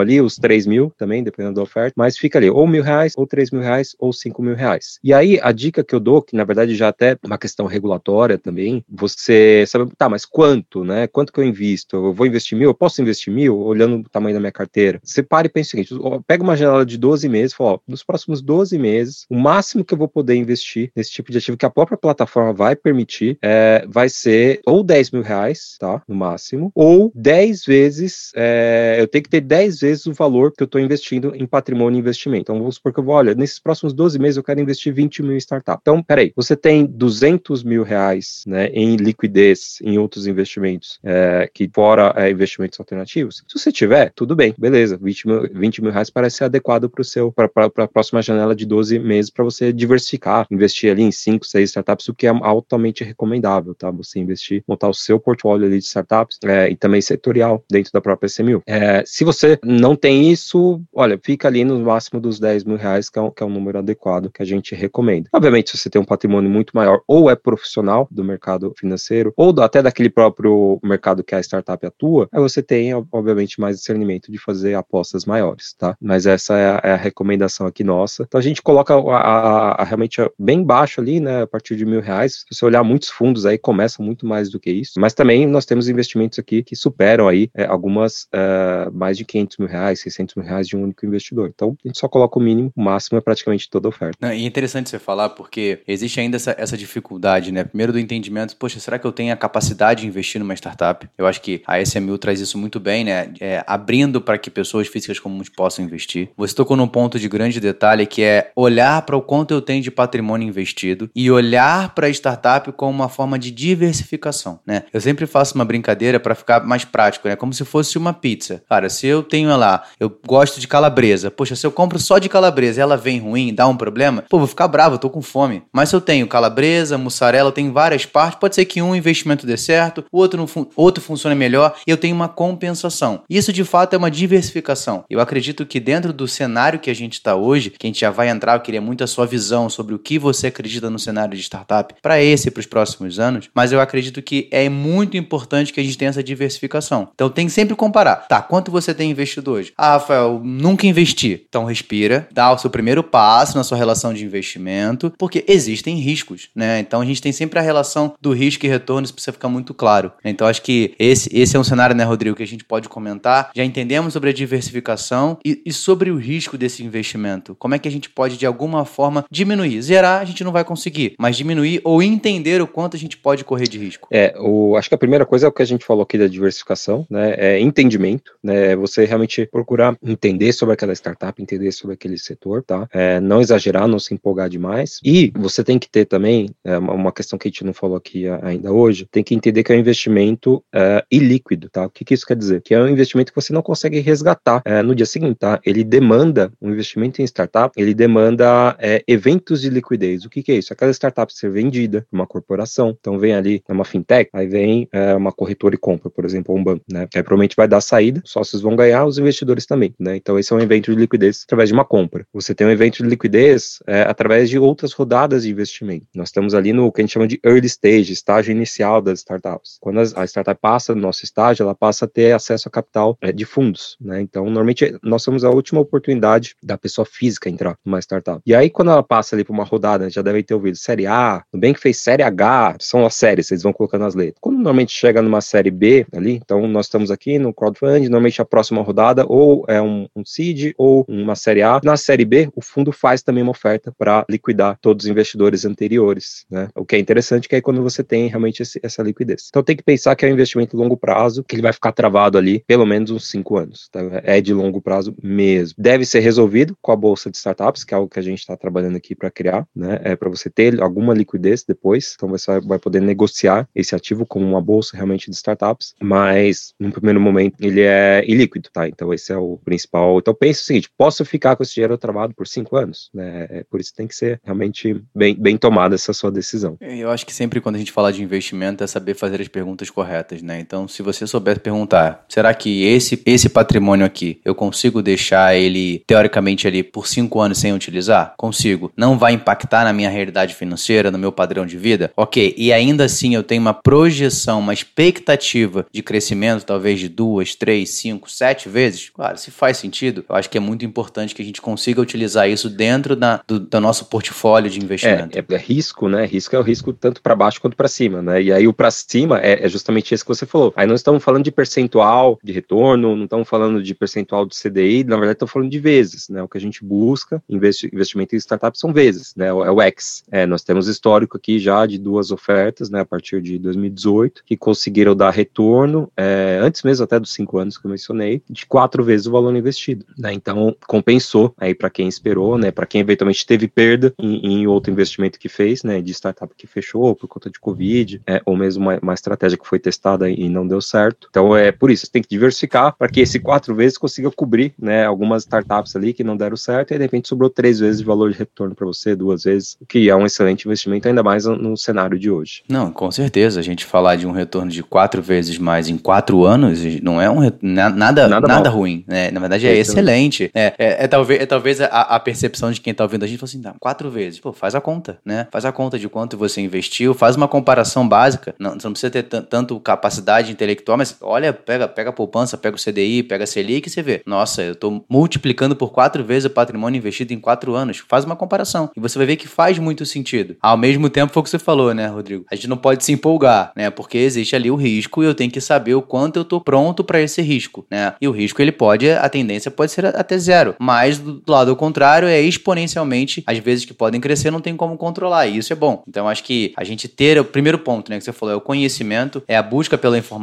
ali, 0.00 0.20
os 0.20 0.36
3 0.36 0.66
mil 0.66 0.92
também, 0.96 1.22
dependendo 1.22 1.56
da 1.56 1.62
oferta, 1.62 1.94
mas 1.96 2.18
fica 2.18 2.38
ali, 2.38 2.50
ou 2.50 2.66
mil 2.66 2.82
reais, 2.82 3.12
ou 3.16 3.26
3 3.26 3.50
mil 3.50 3.62
reais, 3.62 3.94
ou 3.98 4.12
5 4.12 4.42
mil 4.42 4.54
reais. 4.54 4.98
E 5.02 5.12
aí, 5.12 5.38
a 5.42 5.52
dica 5.52 5.84
que 5.84 5.94
eu 5.94 6.00
dou, 6.00 6.22
que 6.22 6.36
na 6.36 6.44
verdade 6.44 6.74
já 6.74 6.88
até 6.88 7.16
uma 7.24 7.38
questão 7.38 7.66
regulatória 7.66 8.38
também, 8.38 8.84
você 8.88 9.64
sabe, 9.66 9.90
tá, 9.96 10.08
mas 10.08 10.24
quanto, 10.24 10.84
né? 10.84 11.06
Quanto 11.06 11.32
que 11.32 11.40
eu 11.40 11.44
invisto? 11.44 11.75
Eu 11.92 12.12
vou 12.12 12.26
investir 12.26 12.56
mil? 12.56 12.70
Eu 12.70 12.74
posso 12.74 13.00
investir 13.02 13.32
mil? 13.32 13.58
Olhando 13.58 13.96
o 13.96 14.08
tamanho 14.08 14.34
da 14.34 14.40
minha 14.40 14.52
carteira. 14.52 15.00
Você 15.02 15.22
para 15.22 15.46
e 15.46 15.50
pensa 15.50 15.68
o 15.68 15.70
seguinte: 15.70 15.94
pega 16.26 16.42
uma 16.42 16.56
janela 16.56 16.86
de 16.86 16.96
12 16.96 17.28
meses 17.28 17.52
e 17.52 17.56
fala, 17.56 17.72
ó, 17.72 17.78
nos 17.86 18.02
próximos 18.02 18.42
12 18.42 18.78
meses, 18.78 19.26
o 19.30 19.36
máximo 19.36 19.84
que 19.84 19.94
eu 19.94 19.98
vou 19.98 20.08
poder 20.08 20.34
investir 20.34 20.90
nesse 20.94 21.10
tipo 21.10 21.30
de 21.30 21.38
ativo 21.38 21.56
que 21.56 21.66
a 21.66 21.70
própria 21.70 21.96
plataforma 21.96 22.52
vai 22.52 22.76
permitir 22.76 23.38
é, 23.42 23.84
vai 23.88 24.08
ser 24.08 24.60
ou 24.66 24.82
10 24.82 25.10
mil 25.10 25.22
reais, 25.22 25.76
tá? 25.78 26.02
No 26.06 26.14
máximo, 26.14 26.70
ou 26.74 27.12
10 27.14 27.64
vezes, 27.64 28.30
é, 28.36 28.96
eu 28.98 29.08
tenho 29.08 29.24
que 29.24 29.30
ter 29.30 29.40
10 29.40 29.80
vezes 29.80 30.06
o 30.06 30.12
valor 30.12 30.52
que 30.52 30.62
eu 30.62 30.66
estou 30.66 30.80
investindo 30.80 31.34
em 31.34 31.46
patrimônio 31.46 31.98
e 31.98 32.00
investimento. 32.00 32.42
Então, 32.42 32.58
vamos 32.58 32.76
supor 32.76 32.92
que 32.92 33.00
eu 33.00 33.04
vou, 33.04 33.14
olha, 33.14 33.34
nesses 33.34 33.58
próximos 33.58 33.92
12 33.92 34.18
meses 34.18 34.36
eu 34.36 34.42
quero 34.42 34.60
investir 34.60 34.92
20 34.92 35.22
mil 35.22 35.34
em 35.34 35.40
startup. 35.40 35.78
Então, 35.80 36.02
peraí, 36.02 36.32
você 36.34 36.56
tem 36.56 36.86
200 36.86 37.62
mil 37.64 37.82
reais 37.82 38.44
né, 38.46 38.68
em 38.68 38.96
liquidez 38.96 39.78
em 39.82 39.98
outros 39.98 40.26
investimentos, 40.26 40.98
é, 41.02 41.48
que 41.52 41.65
fora 41.72 42.12
é, 42.16 42.30
investimentos 42.30 42.78
alternativos. 42.78 43.44
Se 43.46 43.58
você 43.58 43.72
tiver, 43.72 44.12
tudo 44.14 44.34
bem, 44.34 44.54
beleza, 44.58 44.98
20 45.00 45.26
mil, 45.26 45.42
20 45.52 45.82
mil 45.82 45.92
reais 45.92 46.10
parece 46.10 46.36
ser 46.36 46.44
adequado 46.44 46.88
para 46.88 47.02
o 47.02 47.04
seu, 47.04 47.32
para 47.32 47.50
a 47.54 47.88
próxima 47.88 48.22
janela 48.22 48.54
de 48.54 48.66
12 48.66 48.98
meses 48.98 49.30
para 49.30 49.44
você 49.44 49.72
diversificar, 49.72 50.46
investir 50.50 50.90
ali 50.90 51.02
em 51.02 51.12
5, 51.12 51.46
6 51.46 51.70
startups, 51.70 52.08
o 52.08 52.14
que 52.14 52.26
é 52.26 52.30
altamente 52.30 53.04
recomendável, 53.04 53.74
tá? 53.74 53.90
Você 53.90 54.18
investir, 54.18 54.62
montar 54.66 54.88
o 54.88 54.94
seu 54.94 55.18
portfólio 55.18 55.66
ali 55.66 55.78
de 55.78 55.84
startups 55.84 56.38
é, 56.44 56.70
e 56.70 56.76
também 56.76 57.00
setorial 57.00 57.64
dentro 57.70 57.92
da 57.92 58.00
própria 58.00 58.28
SMU. 58.28 58.62
É, 58.66 59.02
se 59.04 59.24
você 59.24 59.58
não 59.62 59.96
tem 59.96 60.30
isso, 60.30 60.80
olha, 60.92 61.18
fica 61.22 61.48
ali 61.48 61.64
no 61.64 61.78
máximo 61.80 62.20
dos 62.20 62.38
10 62.38 62.64
mil 62.64 62.76
reais, 62.76 63.08
que 63.08 63.18
é, 63.18 63.22
um, 63.22 63.30
que 63.30 63.42
é 63.42 63.46
um 63.46 63.50
número 63.50 63.78
adequado 63.78 64.30
que 64.30 64.42
a 64.42 64.46
gente 64.46 64.74
recomenda. 64.74 65.28
Obviamente, 65.32 65.70
se 65.70 65.78
você 65.78 65.90
tem 65.90 66.00
um 66.00 66.04
patrimônio 66.04 66.50
muito 66.50 66.74
maior, 66.74 67.00
ou 67.06 67.30
é 67.30 67.36
profissional 67.36 68.08
do 68.10 68.24
mercado 68.24 68.72
financeiro, 68.78 69.32
ou 69.36 69.52
do, 69.52 69.62
até 69.62 69.82
daquele 69.82 70.10
próprio 70.10 70.78
mercado 70.82 71.22
que 71.22 71.34
a 71.34 71.40
startup 71.40 71.55
atua, 71.58 72.28
aí 72.32 72.40
você 72.40 72.62
tem, 72.62 72.94
obviamente, 72.94 73.60
mais 73.60 73.76
discernimento 73.76 74.30
de 74.30 74.38
fazer 74.38 74.74
apostas 74.74 75.24
maiores, 75.24 75.74
tá? 75.78 75.96
Mas 76.00 76.26
essa 76.26 76.56
é 76.56 76.70
a, 76.70 76.80
é 76.84 76.92
a 76.92 76.96
recomendação 76.96 77.66
aqui 77.66 77.84
nossa. 77.84 78.24
Então 78.24 78.38
a 78.38 78.42
gente 78.42 78.62
coloca 78.62 78.94
a, 78.94 79.16
a, 79.16 79.82
a 79.82 79.84
realmente 79.84 80.20
bem 80.38 80.62
baixo 80.62 81.00
ali, 81.00 81.20
né? 81.20 81.42
A 81.42 81.46
partir 81.46 81.76
de 81.76 81.84
mil 81.84 82.00
reais. 82.00 82.44
Se 82.48 82.54
você 82.54 82.64
olhar 82.64 82.82
muitos 82.82 83.08
fundos 83.08 83.46
aí, 83.46 83.58
começam 83.58 84.04
muito 84.04 84.26
mais 84.26 84.50
do 84.50 84.58
que 84.60 84.70
isso. 84.70 85.00
Mas 85.00 85.14
também 85.14 85.46
nós 85.46 85.64
temos 85.64 85.88
investimentos 85.88 86.38
aqui 86.38 86.62
que 86.62 86.76
superam 86.76 87.28
aí 87.28 87.50
é, 87.54 87.64
algumas 87.64 88.26
é, 88.32 88.90
mais 88.92 89.16
de 89.16 89.24
500 89.24 89.58
mil 89.58 89.68
reais, 89.68 90.00
600 90.00 90.34
mil 90.34 90.44
reais 90.44 90.66
de 90.66 90.76
um 90.76 90.82
único 90.82 91.04
investidor. 91.06 91.50
Então 91.54 91.76
a 91.84 91.88
gente 91.88 91.98
só 91.98 92.08
coloca 92.08 92.38
o 92.38 92.42
mínimo, 92.42 92.72
o 92.76 92.82
máximo 92.82 93.18
é 93.18 93.20
praticamente 93.20 93.68
toda 93.68 93.88
a 93.88 93.90
oferta. 93.90 94.16
Não, 94.20 94.32
e 94.32 94.44
é 94.44 94.46
interessante 94.46 94.90
você 94.90 94.98
falar 94.98 95.30
porque 95.30 95.80
existe 95.86 96.20
ainda 96.20 96.36
essa, 96.36 96.54
essa 96.58 96.76
dificuldade, 96.76 97.52
né? 97.52 97.64
Primeiro 97.64 97.92
do 97.92 97.98
entendimento, 97.98 98.56
poxa, 98.56 98.80
será 98.80 98.98
que 98.98 99.06
eu 99.06 99.12
tenho 99.12 99.32
a 99.32 99.36
capacidade 99.36 100.02
de 100.02 100.06
investir 100.06 100.40
numa 100.40 100.54
startup? 100.54 101.08
Eu 101.16 101.26
acho 101.26 101.40
que 101.40 101.45
a 101.66 101.80
SMU 101.80 102.18
traz 102.18 102.40
isso 102.40 102.58
muito 102.58 102.78
bem, 102.80 103.04
né? 103.04 103.30
É, 103.40 103.64
abrindo 103.66 104.20
para 104.20 104.38
que 104.38 104.50
pessoas 104.50 104.88
físicas 104.88 105.18
comuns 105.18 105.48
possam 105.48 105.84
investir. 105.84 106.30
Você 106.36 106.54
tocou 106.54 106.76
num 106.76 106.88
ponto 106.88 107.18
de 107.18 107.28
grande 107.28 107.60
detalhe 107.60 108.06
que 108.06 108.22
é 108.22 108.50
olhar 108.56 109.02
para 109.02 109.16
o 109.16 109.22
quanto 109.22 109.52
eu 109.52 109.60
tenho 109.60 109.82
de 109.82 109.90
patrimônio 109.90 110.48
investido 110.48 111.10
e 111.14 111.30
olhar 111.30 111.94
para 111.94 112.06
a 112.06 112.10
startup 112.10 112.70
como 112.72 112.92
uma 112.92 113.08
forma 113.08 113.38
de 113.38 113.50
diversificação, 113.50 114.60
né? 114.66 114.84
Eu 114.92 115.00
sempre 115.00 115.26
faço 115.26 115.54
uma 115.54 115.64
brincadeira 115.64 116.18
para 116.18 116.34
ficar 116.34 116.64
mais 116.64 116.84
prático, 116.84 117.28
né? 117.28 117.36
Como 117.36 117.52
se 117.52 117.64
fosse 117.64 117.98
uma 117.98 118.12
pizza. 118.12 118.62
Cara, 118.68 118.88
se 118.88 119.06
eu 119.06 119.22
tenho 119.22 119.56
lá, 119.56 119.84
eu 119.98 120.10
gosto 120.26 120.60
de 120.60 120.68
calabresa. 120.68 121.30
Poxa, 121.30 121.56
se 121.56 121.66
eu 121.66 121.70
compro 121.70 121.98
só 121.98 122.18
de 122.18 122.28
calabresa 122.28 122.80
ela 122.80 122.96
vem 122.96 123.18
ruim, 123.18 123.54
dá 123.54 123.66
um 123.66 123.76
problema, 123.76 124.24
pô, 124.28 124.38
vou 124.38 124.46
ficar 124.46 124.68
bravo, 124.68 124.94
eu 124.94 124.98
tô 124.98 125.10
com 125.10 125.22
fome. 125.22 125.62
Mas 125.72 125.88
se 125.88 125.96
eu 125.96 126.00
tenho 126.00 126.26
calabresa, 126.26 126.98
mussarela, 126.98 127.52
tem 127.52 127.70
várias 127.70 128.04
partes, 128.04 128.38
pode 128.38 128.54
ser 128.54 128.64
que 128.64 128.82
um 128.82 128.94
investimento 128.94 129.46
dê 129.46 129.56
certo, 129.56 130.04
o 130.10 130.18
outro, 130.18 130.38
não 130.38 130.46
fun 130.46 130.66
outro 130.74 131.02
melhor, 131.36 131.76
e 131.86 131.90
eu 131.90 131.96
tenho 131.96 132.14
uma 132.14 132.28
compensação. 132.28 133.22
Isso 133.28 133.52
de 133.52 133.64
fato 133.64 133.94
é 133.94 133.96
uma 133.96 134.10
diversificação. 134.10 135.04
Eu 135.08 135.20
acredito 135.20 135.64
que 135.66 135.78
dentro 135.78 136.12
do 136.12 136.26
cenário 136.26 136.78
que 136.78 136.90
a 136.90 136.94
gente 136.94 137.14
está 137.14 137.36
hoje, 137.36 137.70
que 137.70 137.86
a 137.86 137.88
gente 137.88 138.00
já 138.00 138.10
vai 138.10 138.28
entrar, 138.28 138.54
eu 138.54 138.60
queria 138.60 138.80
muito 138.80 139.04
a 139.04 139.06
sua 139.06 139.26
visão 139.26 139.68
sobre 139.68 139.94
o 139.94 139.98
que 139.98 140.18
você 140.18 140.48
acredita 140.48 140.90
no 140.90 140.98
cenário 140.98 141.36
de 141.36 141.42
startup 141.42 141.94
para 142.02 142.22
esse 142.22 142.48
e 142.48 142.50
para 142.50 142.60
os 142.60 142.66
próximos 142.66 143.18
anos, 143.18 143.48
mas 143.54 143.72
eu 143.72 143.80
acredito 143.80 144.22
que 144.22 144.48
é 144.50 144.68
muito 144.68 145.16
importante 145.16 145.72
que 145.72 145.80
a 145.80 145.82
gente 145.82 145.98
tenha 145.98 146.08
essa 146.08 146.22
diversificação. 146.22 147.08
Então 147.14 147.28
tem 147.28 147.46
que 147.46 147.52
sempre 147.52 147.74
comparar. 147.74 148.26
Tá, 148.28 148.42
quanto 148.42 148.70
você 148.70 148.94
tem 148.94 149.10
investido 149.10 149.52
hoje? 149.52 149.72
Ah, 149.76 149.92
Rafael, 149.92 150.40
nunca 150.42 150.86
investi. 150.86 151.44
Então 151.48 151.64
respira, 151.64 152.28
dá 152.32 152.52
o 152.52 152.58
seu 152.58 152.70
primeiro 152.70 153.02
passo 153.02 153.56
na 153.56 153.64
sua 153.64 153.78
relação 153.78 154.12
de 154.12 154.24
investimento, 154.24 155.12
porque 155.18 155.44
existem 155.48 155.96
riscos, 155.96 156.48
né? 156.54 156.80
Então 156.80 157.00
a 157.00 157.04
gente 157.04 157.22
tem 157.22 157.32
sempre 157.32 157.58
a 157.58 157.62
relação 157.62 158.14
do 158.20 158.32
risco 158.32 158.64
e 158.66 158.68
retorno, 158.68 159.04
isso 159.04 159.14
precisa 159.14 159.32
ficar 159.32 159.48
muito 159.48 159.74
claro. 159.74 160.12
Então 160.24 160.46
acho 160.46 160.62
que 160.62 160.94
esse, 160.98 161.25
esse 161.32 161.56
é 161.56 161.58
um 161.58 161.64
cenário, 161.64 161.94
né, 161.94 162.04
Rodrigo, 162.04 162.36
que 162.36 162.42
a 162.42 162.46
gente 162.46 162.64
pode 162.64 162.88
comentar. 162.88 163.50
Já 163.54 163.64
entendemos 163.64 164.12
sobre 164.12 164.30
a 164.30 164.32
diversificação 164.32 165.38
e, 165.44 165.62
e 165.64 165.72
sobre 165.72 166.10
o 166.10 166.16
risco 166.16 166.58
desse 166.58 166.84
investimento. 166.84 167.54
Como 167.54 167.74
é 167.74 167.78
que 167.78 167.88
a 167.88 167.90
gente 167.90 168.10
pode, 168.10 168.36
de 168.36 168.46
alguma 168.46 168.84
forma, 168.84 169.24
diminuir? 169.30 169.80
Zerar 169.82 170.20
a 170.20 170.24
gente 170.24 170.44
não 170.44 170.52
vai 170.52 170.64
conseguir, 170.64 171.14
mas 171.18 171.36
diminuir 171.36 171.80
ou 171.84 172.02
entender 172.02 172.60
o 172.60 172.66
quanto 172.66 172.96
a 172.96 172.98
gente 172.98 173.16
pode 173.16 173.44
correr 173.44 173.68
de 173.68 173.78
risco. 173.78 174.08
É, 174.10 174.34
o, 174.38 174.76
acho 174.76 174.88
que 174.88 174.94
a 174.94 174.98
primeira 174.98 175.26
coisa 175.26 175.46
é 175.46 175.48
o 175.48 175.52
que 175.52 175.62
a 175.62 175.66
gente 175.66 175.84
falou 175.84 176.02
aqui 176.02 176.18
da 176.18 176.26
diversificação, 176.26 177.06
né? 177.10 177.34
É 177.36 177.60
entendimento, 177.60 178.32
né? 178.42 178.72
É 178.72 178.76
você 178.76 179.04
realmente 179.04 179.46
procurar 179.46 179.96
entender 180.02 180.52
sobre 180.52 180.74
aquela 180.74 180.92
startup, 180.92 181.40
entender 181.40 181.72
sobre 181.72 181.94
aquele 181.94 182.18
setor, 182.18 182.62
tá? 182.62 182.88
É, 182.92 183.20
não 183.20 183.40
exagerar, 183.40 183.86
não 183.88 183.98
se 183.98 184.14
empolgar 184.14 184.48
demais. 184.48 185.00
E 185.04 185.32
você 185.36 185.62
tem 185.62 185.78
que 185.78 185.88
ter 185.88 186.04
também, 186.04 186.50
é, 186.64 186.78
uma 186.78 187.12
questão 187.12 187.38
que 187.38 187.48
a 187.48 187.50
gente 187.50 187.64
não 187.64 187.72
falou 187.72 187.96
aqui 187.96 188.26
ainda 188.42 188.72
hoje, 188.72 189.06
tem 189.10 189.22
que 189.22 189.34
entender 189.34 189.62
que 189.62 189.72
é 189.72 189.76
um 189.76 189.80
investimento 189.80 190.62
é, 190.74 191.04
ilíquido, 191.10 191.68
tá? 191.70 191.86
O 191.86 191.90
que, 191.90 192.04
que, 192.04 192.14
isso 192.14 192.26
quer 192.26 192.36
dizer? 192.36 192.62
Que 192.62 192.74
é 192.74 192.80
um 192.80 192.88
investimento 192.88 193.32
que 193.32 193.40
você 193.40 193.52
não 193.52 193.62
consegue 193.62 194.00
resgatar 194.00 194.62
é, 194.64 194.82
no 194.82 194.94
dia 194.94 195.06
seguinte, 195.06 195.36
tá? 195.38 195.60
Ele 195.64 195.84
demanda, 195.84 196.52
um 196.60 196.70
investimento 196.70 197.20
em 197.20 197.24
startup, 197.24 197.72
ele 197.76 197.94
demanda 197.94 198.76
é, 198.78 199.02
eventos 199.06 199.60
de 199.60 199.70
liquidez. 199.70 200.24
O 200.24 200.30
que, 200.30 200.42
que 200.42 200.52
é 200.52 200.56
isso? 200.56 200.72
Aquela 200.72 200.92
startup 200.92 201.32
ser 201.32 201.50
vendida 201.50 202.06
uma 202.10 202.26
corporação, 202.26 202.96
então 202.98 203.18
vem 203.18 203.34
ali 203.34 203.62
uma 203.68 203.84
fintech, 203.84 204.30
aí 204.32 204.46
vem 204.46 204.88
é, 204.92 205.14
uma 205.14 205.32
corretora 205.32 205.74
e 205.74 205.78
compra, 205.78 206.10
por 206.10 206.24
exemplo, 206.24 206.54
um 206.54 206.62
banco, 206.62 206.84
né? 206.90 207.06
Que 207.10 207.18
aí 207.18 207.22
provavelmente 207.22 207.56
vai 207.56 207.68
dar 207.68 207.80
saída, 207.80 208.22
os 208.24 208.30
sócios 208.30 208.62
vão 208.62 208.74
ganhar, 208.74 209.04
os 209.04 209.18
investidores 209.18 209.66
também, 209.66 209.94
né? 209.98 210.16
Então 210.16 210.38
esse 210.38 210.52
é 210.52 210.56
um 210.56 210.60
evento 210.60 210.92
de 210.92 210.98
liquidez 210.98 211.42
através 211.44 211.68
de 211.68 211.74
uma 211.74 211.84
compra. 211.84 212.26
Você 212.32 212.54
tem 212.54 212.66
um 212.66 212.70
evento 212.70 213.02
de 213.02 213.08
liquidez 213.08 213.78
através 214.06 214.50
de 214.50 214.58
outras 214.58 214.92
rodadas 214.92 215.44
de 215.44 215.50
investimento. 215.50 216.06
Nós 216.14 216.28
estamos 216.28 216.54
ali 216.54 216.72
no 216.72 216.90
que 216.90 217.00
a 217.00 217.04
gente 217.04 217.12
chama 217.12 217.26
de 217.26 217.38
early 217.44 217.66
stage, 217.66 218.12
estágio 218.12 218.52
inicial 218.52 219.00
das 219.00 219.20
startups. 219.20 219.76
Quando 219.80 220.00
a 220.00 220.26
startup 220.26 220.60
passa 220.60 220.95
no 220.96 221.02
nosso 221.02 221.24
estágio, 221.24 221.62
ela 221.62 221.74
passa 221.74 222.04
a 222.04 222.08
ter 222.08 222.32
acesso 222.32 222.68
a 222.68 222.70
capital 222.70 223.16
é, 223.20 223.32
de 223.32 223.44
fundos, 223.44 223.96
né? 224.00 224.20
Então, 224.20 224.44
normalmente, 224.44 224.96
nós 225.02 225.22
somos 225.22 225.44
a 225.44 225.50
última 225.50 225.80
oportunidade 225.80 226.54
da 226.62 226.76
pessoa 226.76 227.04
física 227.04 227.48
entrar 227.48 227.76
numa 227.84 228.00
startup. 228.00 228.40
E 228.44 228.54
aí, 228.54 228.70
quando 228.70 228.90
ela 228.90 229.02
passa 229.02 229.36
ali 229.36 229.44
para 229.44 229.52
uma 229.52 229.64
rodada, 229.64 230.10
já 230.10 230.22
devem 230.22 230.42
ter 230.42 230.54
ouvido 230.54 230.76
série 230.76 231.06
A, 231.06 231.42
no 231.52 231.60
bem 231.60 231.72
que 231.72 231.80
fez 231.80 231.98
série 231.98 232.22
H, 232.22 232.76
são 232.80 233.06
as 233.06 233.14
séries, 233.14 233.46
vocês 233.46 233.62
vão 233.62 233.72
colocando 233.72 234.04
as 234.04 234.14
letras. 234.14 234.38
Quando 234.40 234.56
normalmente 234.56 234.92
chega 234.92 235.22
numa 235.22 235.40
série 235.40 235.70
B 235.70 236.06
ali, 236.12 236.40
então 236.42 236.66
nós 236.66 236.86
estamos 236.86 237.10
aqui 237.10 237.38
no 237.38 237.52
crowdfunding, 237.52 238.08
normalmente 238.08 238.40
a 238.40 238.44
próxima 238.44 238.82
rodada 238.82 239.24
ou 239.28 239.64
é 239.68 239.80
um, 239.80 240.06
um 240.14 240.24
seed 240.24 240.72
ou 240.76 241.04
uma 241.08 241.34
série 241.34 241.62
A. 241.62 241.80
Na 241.82 241.96
série 241.96 242.24
B, 242.24 242.48
o 242.54 242.60
fundo 242.60 242.92
faz 242.92 243.22
também 243.22 243.42
uma 243.42 243.50
oferta 243.50 243.92
para 243.96 244.24
liquidar 244.28 244.78
todos 244.80 245.04
os 245.04 245.10
investidores 245.10 245.64
anteriores, 245.64 246.46
né? 246.50 246.68
O 246.74 246.84
que 246.84 246.96
é 246.96 246.98
interessante 246.98 247.48
que 247.48 247.56
é 247.56 247.60
quando 247.60 247.82
você 247.82 248.02
tem 248.02 248.28
realmente 248.28 248.62
esse, 248.62 248.80
essa 248.82 249.02
liquidez. 249.02 249.46
Então 249.48 249.62
tem 249.62 249.76
que 249.76 249.82
pensar 249.82 250.14
que 250.14 250.24
é 250.24 250.28
um 250.28 250.32
investimento 250.32 250.76
de 250.76 250.82
longo 250.86 250.96
prazo, 250.96 251.42
que 251.42 251.54
ele 251.54 251.62
vai 251.62 251.72
ficar 251.72 251.92
travado 251.92 252.38
ali 252.38 252.62
pelo 252.66 252.86
menos 252.86 253.10
uns 253.10 253.28
cinco 253.28 253.56
anos. 253.56 253.88
Tá? 253.90 254.00
É 254.22 254.40
de 254.40 254.54
longo 254.54 254.80
prazo 254.80 255.14
mesmo. 255.22 255.74
Deve 255.78 256.04
ser 256.04 256.20
resolvido 256.20 256.76
com 256.80 256.92
a 256.92 256.96
bolsa 256.96 257.30
de 257.30 257.36
startups, 257.36 257.84
que 257.84 257.92
é 257.92 257.96
algo 257.96 258.08
que 258.08 258.18
a 258.18 258.22
gente 258.22 258.38
está 258.38 258.56
trabalhando 258.56 258.96
aqui 258.96 259.14
para 259.14 259.30
criar, 259.30 259.66
né? 259.74 260.00
É 260.02 260.16
para 260.16 260.28
você 260.28 260.48
ter 260.48 260.80
alguma 260.80 261.12
liquidez 261.12 261.64
depois. 261.64 262.14
Então 262.14 262.28
você 262.28 262.60
vai 262.60 262.78
poder 262.78 263.00
negociar 263.00 263.68
esse 263.74 263.94
ativo 263.94 264.24
como 264.24 264.46
uma 264.46 264.60
bolsa 264.60 264.96
realmente 264.96 265.30
de 265.30 265.36
startups, 265.36 265.94
mas 266.00 266.72
no 266.78 266.92
primeiro 266.92 267.20
momento 267.20 267.56
ele 267.60 267.82
é 267.82 268.24
ilíquido, 268.26 268.68
tá? 268.72 268.88
Então 268.88 269.12
esse 269.12 269.32
é 269.32 269.36
o 269.36 269.58
principal. 269.64 270.18
Então 270.18 270.34
pense 270.34 270.62
o 270.62 270.64
seguinte: 270.64 270.90
posso 270.96 271.24
ficar 271.24 271.56
com 271.56 271.62
esse 271.62 271.74
dinheiro 271.74 271.98
travado 271.98 272.34
por 272.34 272.46
cinco 272.46 272.76
anos, 272.76 273.10
né? 273.12 273.46
É, 273.50 273.64
por 273.68 273.80
isso 273.80 273.94
tem 273.94 274.06
que 274.06 274.14
ser 274.14 274.40
realmente 274.44 275.02
bem, 275.14 275.34
bem 275.34 275.56
tomada 275.56 275.94
essa 275.94 276.12
sua 276.12 276.30
decisão. 276.30 276.76
Eu 276.80 277.10
acho 277.10 277.26
que 277.26 277.34
sempre 277.34 277.60
quando 277.60 277.76
a 277.76 277.78
gente 277.78 277.92
fala 277.92 278.12
de 278.12 278.22
investimento 278.22 278.84
é 278.84 278.86
saber 278.86 279.14
fazer 279.14 279.40
as 279.40 279.48
perguntas 279.48 279.90
corretas, 279.90 280.42
né? 280.42 280.60
Então 280.60 280.75
Então, 280.76 280.86
se 280.86 281.02
você 281.02 281.26
souber 281.26 281.58
perguntar, 281.60 282.26
será 282.28 282.52
que 282.52 282.84
esse, 282.84 283.22
esse 283.24 283.48
patrimônio 283.48 284.04
aqui 284.04 284.38
eu 284.44 284.54
consigo 284.54 285.00
deixar 285.00 285.56
ele 285.56 286.02
teoricamente 286.06 286.68
ali 286.68 286.82
por 286.82 287.06
cinco 287.06 287.40
anos 287.40 287.56
sem 287.56 287.72
utilizar? 287.72 288.34
Consigo. 288.36 288.92
Não 288.94 289.18
vai 289.18 289.32
impactar 289.32 289.84
na 289.84 289.92
minha 289.94 290.10
realidade 290.10 290.54
financeira, 290.54 291.10
no 291.10 291.18
meu 291.18 291.32
padrão 291.32 291.64
de 291.64 291.78
vida? 291.78 292.12
Ok. 292.14 292.54
E 292.58 292.74
ainda 292.74 293.04
assim 293.04 293.34
eu 293.34 293.42
tenho 293.42 293.62
uma 293.62 293.72
projeção, 293.72 294.58
uma 294.58 294.74
expectativa 294.74 295.86
de 295.90 296.02
crescimento, 296.02 296.66
talvez 296.66 297.00
de 297.00 297.08
duas, 297.08 297.54
três, 297.54 297.90
cinco, 297.90 298.30
sete 298.30 298.68
vezes? 298.68 299.08
Claro, 299.08 299.38
se 299.38 299.50
faz 299.50 299.78
sentido, 299.78 300.26
eu 300.28 300.36
acho 300.36 300.50
que 300.50 300.58
é 300.58 300.60
muito 300.60 300.84
importante 300.84 301.34
que 301.34 301.40
a 301.40 301.44
gente 301.44 301.62
consiga 301.62 302.02
utilizar 302.02 302.50
isso 302.50 302.68
dentro 302.68 303.16
da, 303.16 303.40
do, 303.48 303.58
do 303.58 303.80
nosso 303.80 304.04
portfólio 304.10 304.70
de 304.70 304.78
investimento. 304.78 305.38
É, 305.38 305.40
é, 305.40 305.54
é 305.54 305.58
risco, 305.58 306.06
né? 306.06 306.26
Risco 306.26 306.54
é 306.54 306.58
o 306.58 306.62
risco 306.62 306.92
tanto 306.92 307.22
para 307.22 307.34
baixo 307.34 307.62
quanto 307.62 307.78
para 307.78 307.88
cima, 307.88 308.20
né? 308.20 308.42
E 308.42 308.52
aí 308.52 308.68
o 308.68 308.74
para 308.74 308.90
cima 308.90 309.40
é, 309.40 309.64
é, 309.64 309.68
justamente 309.70 310.14
esse 310.14 310.22
que 310.22 310.28
você 310.28 310.44
falou. 310.44 310.65
Aí 310.76 310.86
não 310.86 310.94
estamos 310.94 311.22
falando 311.22 311.44
de 311.44 311.52
percentual 311.52 312.38
de 312.42 312.52
retorno, 312.52 313.14
não 313.14 313.24
estamos 313.24 313.48
falando 313.48 313.82
de 313.82 313.94
percentual 313.94 314.46
do 314.46 314.54
CDI, 314.54 315.04
na 315.04 315.16
verdade 315.16 315.36
estamos 315.36 315.52
falando 315.52 315.70
de 315.70 315.78
vezes, 315.78 316.28
né? 316.28 316.42
O 316.42 316.48
que 316.48 316.58
a 316.58 316.60
gente 316.60 316.84
busca, 316.84 317.42
investi 317.48 317.90
investimento 317.92 318.34
em 318.34 318.38
startups 318.38 318.80
são 318.80 318.92
vezes, 318.92 319.34
né? 319.36 319.48
É 319.48 319.52
o 319.52 319.80
X. 319.80 320.24
É, 320.30 320.46
nós 320.46 320.62
temos 320.62 320.88
histórico 320.88 321.36
aqui 321.36 321.58
já 321.58 321.86
de 321.86 321.98
duas 321.98 322.30
ofertas, 322.30 322.90
né? 322.90 323.00
A 323.00 323.04
partir 323.04 323.40
de 323.42 323.58
2018, 323.58 324.42
que 324.44 324.56
conseguiram 324.56 325.14
dar 325.14 325.30
retorno, 325.30 326.10
é, 326.16 326.58
antes 326.62 326.82
mesmo 326.82 327.04
até 327.04 327.18
dos 327.18 327.32
cinco 327.32 327.58
anos 327.58 327.78
que 327.78 327.86
eu 327.86 327.90
mencionei, 327.90 328.42
de 328.48 328.66
quatro 328.66 329.02
vezes 329.04 329.26
o 329.26 329.32
valor 329.32 329.54
investido, 329.54 330.04
né? 330.18 330.32
Então 330.32 330.76
compensou 330.86 331.54
aí 331.58 331.74
para 331.74 331.90
quem 331.90 332.08
esperou, 332.08 332.58
né? 332.58 332.70
Para 332.70 332.86
quem 332.86 333.00
eventualmente 333.00 333.46
teve 333.46 333.68
perda 333.68 334.14
em, 334.18 334.60
em 334.62 334.66
outro 334.66 334.92
investimento 334.92 335.38
que 335.38 335.48
fez, 335.48 335.82
né? 335.82 336.00
De 336.00 336.12
startup 336.12 336.54
que 336.56 336.66
fechou 336.66 337.14
por 337.14 337.28
conta 337.28 337.50
de 337.50 337.58
Covid, 337.58 338.20
é, 338.26 338.40
ou 338.44 338.56
mesmo 338.56 338.84
uma, 338.84 338.98
uma, 339.02 339.14
estratégia 339.14 339.58
que 339.58 339.66
foi 339.66 339.78
testada 339.78 340.28
e 340.28 340.48
não 340.56 340.66
deu 340.66 340.80
certo. 340.80 341.28
Então 341.30 341.56
é 341.56 341.70
por 341.70 341.90
isso, 341.90 342.06
você 342.06 342.12
tem 342.12 342.22
que 342.22 342.28
diversificar 342.28 342.96
para 342.96 343.08
que 343.08 343.20
esse 343.20 343.38
quatro 343.38 343.74
vezes 343.74 343.98
consiga 343.98 344.30
cobrir 344.30 344.74
né, 344.78 345.04
algumas 345.04 345.42
startups 345.42 345.94
ali 345.94 346.12
que 346.12 346.24
não 346.24 346.36
deram 346.36 346.56
certo 346.56 346.92
e 346.92 346.96
de 346.96 347.02
repente 347.02 347.28
sobrou 347.28 347.48
três 347.48 347.78
vezes 347.78 348.00
de 348.00 348.06
valor 348.06 348.30
de 348.32 348.38
retorno 348.38 348.74
para 348.74 348.86
você, 348.86 349.14
duas 349.14 349.44
vezes, 349.44 349.76
o 349.80 349.86
que 349.86 350.08
é 350.08 350.16
um 350.16 350.26
excelente 350.26 350.64
investimento, 350.66 351.08
ainda 351.08 351.22
mais 351.22 351.44
no, 351.44 351.76
cenário 351.76 352.18
de 352.18 352.30
hoje. 352.30 352.62
Não, 352.68 352.90
com 352.90 353.10
certeza. 353.10 353.60
A 353.60 353.62
gente 353.62 353.84
falar 353.84 354.16
de 354.16 354.26
um 354.26 354.32
retorno 354.32 354.70
de 354.70 354.82
quatro 354.82 355.22
vezes 355.22 355.58
mais 355.58 355.88
em 355.88 355.98
quatro 355.98 356.44
anos 356.44 356.80
não 357.02 357.20
é 357.20 357.30
um 357.30 357.40
nada, 357.60 358.28
nada, 358.28 358.48
nada 358.48 358.70
ruim. 358.70 359.04
Né? 359.06 359.30
Na 359.30 359.40
verdade, 359.40 359.66
é, 359.66 359.76
é 359.76 359.78
excelente. 359.78 360.50
É, 360.54 360.74
é, 360.78 361.04
é, 361.04 361.08
talvez, 361.08 361.40
é 361.40 361.46
talvez 361.46 361.80
a, 361.80 361.86
a 361.86 362.20
percepção 362.20 362.72
de 362.72 362.80
quem 362.80 362.92
está 362.92 363.04
ouvindo 363.04 363.24
a 363.24 363.28
gente, 363.28 363.44
assim, 363.44 363.60
tá, 363.60 363.74
quatro 363.78 364.10
vezes. 364.10 364.40
Pô, 364.40 364.52
faz 364.52 364.74
a 364.74 364.80
conta, 364.80 365.18
né? 365.24 365.46
Faz 365.50 365.64
a 365.64 365.72
conta 365.72 365.98
de 365.98 366.08
quanto 366.08 366.36
você 366.36 366.60
investiu, 366.60 367.14
faz 367.14 367.36
uma 367.36 367.48
comparação 367.48 368.08
básica. 368.08 368.54
Não, 368.58 368.72
você 368.72 368.86
não 368.86 368.92
precisa 368.92 369.10
ter 369.10 369.22
tanto 369.22 369.78
capacidade 369.80 370.45
intelectual, 370.52 370.98
mas 370.98 371.16
olha, 371.20 371.52
pega, 371.52 371.88
pega 371.88 372.10
a 372.10 372.12
poupança, 372.12 372.56
pega 372.56 372.76
o 372.76 372.80
CDI, 372.80 373.22
pega 373.22 373.44
a 373.44 373.46
Selic 373.46 373.88
e 373.88 373.90
você 373.90 374.02
vê. 374.02 374.22
Nossa, 374.26 374.62
eu 374.62 374.72
estou 374.72 375.04
multiplicando 375.08 375.76
por 375.76 375.90
quatro 375.90 376.24
vezes 376.24 376.46
o 376.46 376.50
patrimônio 376.50 376.98
investido 376.98 377.32
em 377.32 377.40
quatro 377.40 377.74
anos. 377.74 378.02
Faz 378.08 378.24
uma 378.24 378.36
comparação. 378.36 378.90
E 378.96 379.00
você 379.00 379.18
vai 379.18 379.26
ver 379.26 379.36
que 379.36 379.48
faz 379.48 379.78
muito 379.78 380.04
sentido. 380.04 380.56
Ao 380.60 380.76
mesmo 380.76 381.08
tempo, 381.08 381.32
foi 381.32 381.40
o 381.40 381.44
que 381.44 381.50
você 381.50 381.58
falou, 381.58 381.94
né, 381.94 382.06
Rodrigo? 382.06 382.44
A 382.50 382.54
gente 382.54 382.68
não 382.68 382.76
pode 382.76 383.04
se 383.04 383.12
empolgar, 383.12 383.72
né? 383.76 383.90
Porque 383.90 384.18
existe 384.18 384.54
ali 384.54 384.70
o 384.70 384.76
risco 384.76 385.22
e 385.22 385.26
eu 385.26 385.34
tenho 385.34 385.50
que 385.50 385.60
saber 385.60 385.94
o 385.94 386.02
quanto 386.02 386.36
eu 386.36 386.42
estou 386.42 386.60
pronto 386.60 387.04
para 387.04 387.20
esse 387.20 387.42
risco, 387.42 387.86
né? 387.90 388.14
E 388.20 388.28
o 388.28 388.30
risco, 388.30 388.60
ele 388.60 388.72
pode, 388.72 389.10
a 389.10 389.28
tendência 389.28 389.70
pode 389.70 389.92
ser 389.92 390.06
até 390.06 390.38
zero. 390.38 390.74
Mas 390.78 391.18
do 391.18 391.42
lado 391.46 391.74
contrário, 391.76 392.28
é 392.28 392.40
exponencialmente, 392.40 393.42
às 393.46 393.58
vezes 393.58 393.84
que 393.84 393.94
podem 393.94 394.20
crescer, 394.20 394.50
não 394.50 394.60
tem 394.60 394.76
como 394.76 394.96
controlar. 394.96 395.46
E 395.46 395.58
isso 395.58 395.72
é 395.72 395.76
bom. 395.76 396.02
Então, 396.08 396.28
acho 396.28 396.44
que 396.44 396.72
a 396.76 396.84
gente 396.84 397.08
ter 397.08 397.38
o 397.38 397.44
primeiro 397.44 397.78
ponto, 397.78 398.10
né, 398.10 398.18
que 398.18 398.24
você 398.24 398.32
falou, 398.32 398.54
é 398.54 398.56
o 398.56 398.60
conhecimento, 398.60 399.42
é 399.46 399.56
a 399.56 399.62
busca 399.62 399.96
pela 399.96 400.18
informação, 400.18 400.35